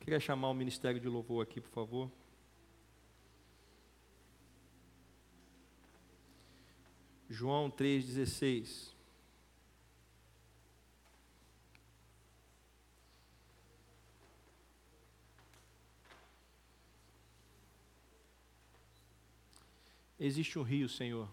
Queria 0.00 0.20
chamar 0.20 0.50
o 0.50 0.54
Ministério 0.54 1.00
de 1.00 1.08
Louvor 1.08 1.42
aqui, 1.42 1.60
por 1.60 1.70
favor. 1.70 2.10
João 7.28 7.70
3,16. 7.70 8.94
Existe 20.18 20.58
um 20.58 20.62
rio, 20.62 20.88
Senhor. 20.88 21.28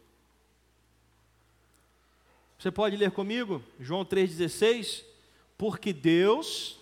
Você 2.63 2.71
pode 2.71 2.95
ler 2.95 3.11
comigo? 3.11 3.61
João 3.77 4.05
3,16. 4.05 5.03
Porque 5.57 5.91
Deus 5.91 6.79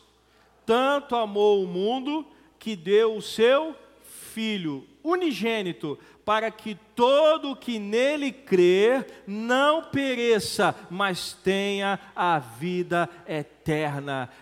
tanto 0.63 1.15
amou 1.15 1.63
o 1.63 1.67
mundo 1.67 2.23
que 2.59 2.75
deu 2.75 3.15
o 3.15 3.21
seu 3.21 3.75
Filho 4.03 4.87
unigênito, 5.03 5.97
para 6.23 6.51
que 6.51 6.77
todo 6.95 7.51
o 7.51 7.55
que 7.55 7.79
nele 7.79 8.31
crer 8.31 9.23
não 9.25 9.85
pereça, 9.85 10.75
mas 10.89 11.33
tenha 11.33 11.99
a 12.15 12.37
vida 12.37 13.09
eterna. 13.27 13.60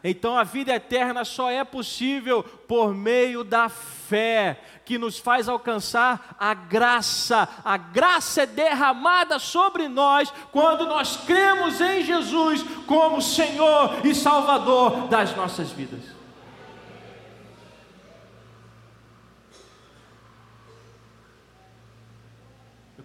Então 0.04 0.38
a 0.38 0.44
vida 0.44 0.74
eterna 0.74 1.26
só 1.26 1.50
é 1.50 1.64
possível 1.64 2.44
por 2.44 2.94
meio 2.94 3.44
da 3.44 3.70
fé, 3.70 4.60
que 4.86 4.98
nos 4.98 5.20
faz 5.20 5.50
alcançar 5.50 6.36
a 6.40 6.54
graça. 6.54 7.48
A 7.64 7.78
graça 7.78 8.44
é 8.44 8.46
derramada 8.46 9.40
sobre 9.40 9.88
nós 9.88 10.34
quando 10.52 10.86
nós 10.86 11.18
cremos 11.18 11.82
em 11.82 12.04
Jesus 12.04 12.64
como 12.88 13.22
Senhor 13.22 14.06
e 14.06 14.16
Salvador 14.16 15.08
das 15.08 15.36
nossas 15.36 15.72
vidas. 15.72 16.20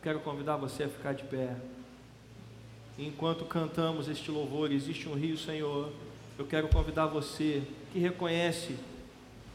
quero 0.04 0.20
convidar 0.20 0.56
você 0.56 0.82
a 0.82 0.88
ficar 0.90 1.14
de 1.14 1.24
pé. 1.24 1.56
Enquanto 2.99 3.45
cantamos 3.45 4.09
este 4.09 4.30
louvor, 4.30 4.70
existe 4.70 5.09
um 5.09 5.14
rio, 5.14 5.36
Senhor. 5.36 5.90
Eu 6.38 6.47
quero 6.47 6.68
convidar 6.68 7.07
você 7.07 7.62
que 7.92 7.99
reconhece 7.99 8.76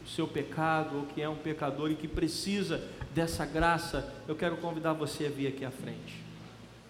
o 0.04 0.08
seu 0.08 0.26
pecado, 0.26 0.98
ou 0.98 1.06
que 1.06 1.22
é 1.22 1.28
um 1.28 1.36
pecador 1.36 1.90
e 1.90 1.94
que 1.94 2.08
precisa 2.08 2.82
dessa 3.14 3.46
graça. 3.46 4.12
Eu 4.28 4.34
quero 4.34 4.56
convidar 4.58 4.92
você 4.92 5.26
a 5.26 5.30
vir 5.30 5.46
aqui 5.46 5.64
à 5.64 5.70
frente, 5.70 6.22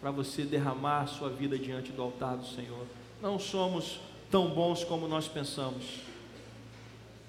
para 0.01 0.11
você 0.11 0.43
derramar 0.43 1.07
sua 1.07 1.29
vida 1.29 1.59
diante 1.59 1.93
do 1.93 2.03
altar 2.03 2.37
do 2.37 2.47
Senhor. 2.47 2.87
Não 3.23 3.39
somos 3.39 4.01
tão 4.31 4.49
bons 4.49 4.83
como 4.85 5.07
nós 5.07 5.29
pensamos. 5.29 6.01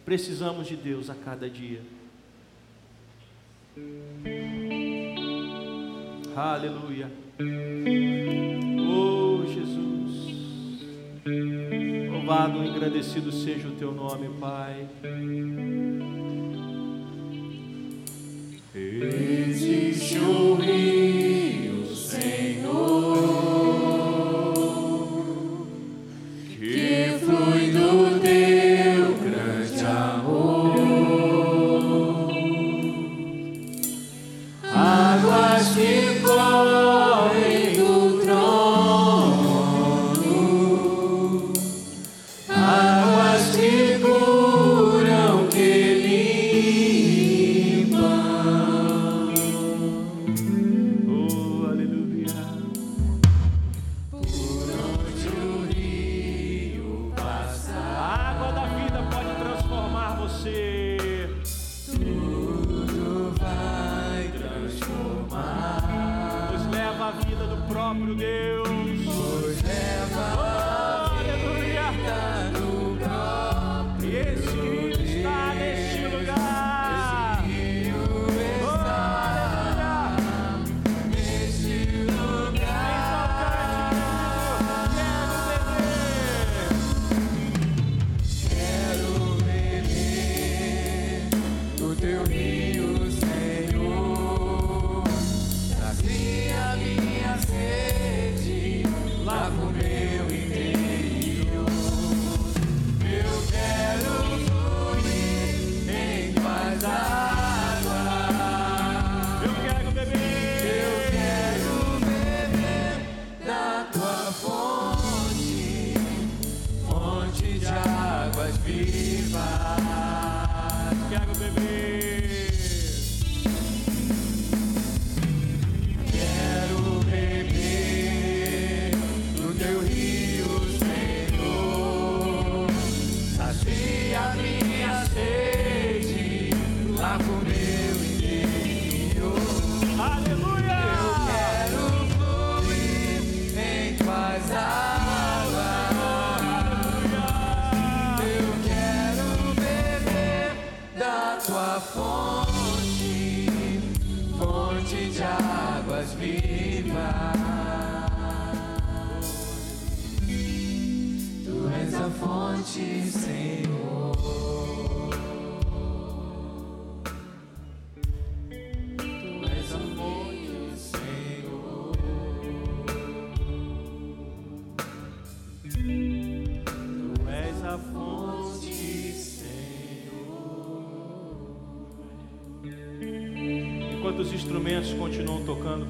Precisamos 0.05 0.67
de 0.67 0.75
Deus 0.75 1.09
a 1.09 1.15
cada 1.15 1.49
dia. 1.49 1.81
Aleluia. 6.35 7.11
Louvado 12.31 12.63
e 12.63 12.69
agradecido 12.69 13.29
seja 13.29 13.67
o 13.67 13.71
teu 13.71 13.91
nome, 13.91 14.29
Pai. 14.39 14.87
Existe 18.73 20.17
um 20.17 20.50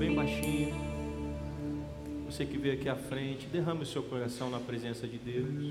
bem 0.02 0.16
baixinho. 0.16 0.74
Você 2.26 2.44
que 2.44 2.58
veio 2.58 2.74
aqui 2.74 2.90
à 2.90 2.96
frente, 2.96 3.46
derrame 3.46 3.84
o 3.84 3.86
seu 3.86 4.02
coração 4.02 4.50
na 4.50 4.60
presença 4.60 5.08
de 5.08 5.20
Deus. 5.20 5.71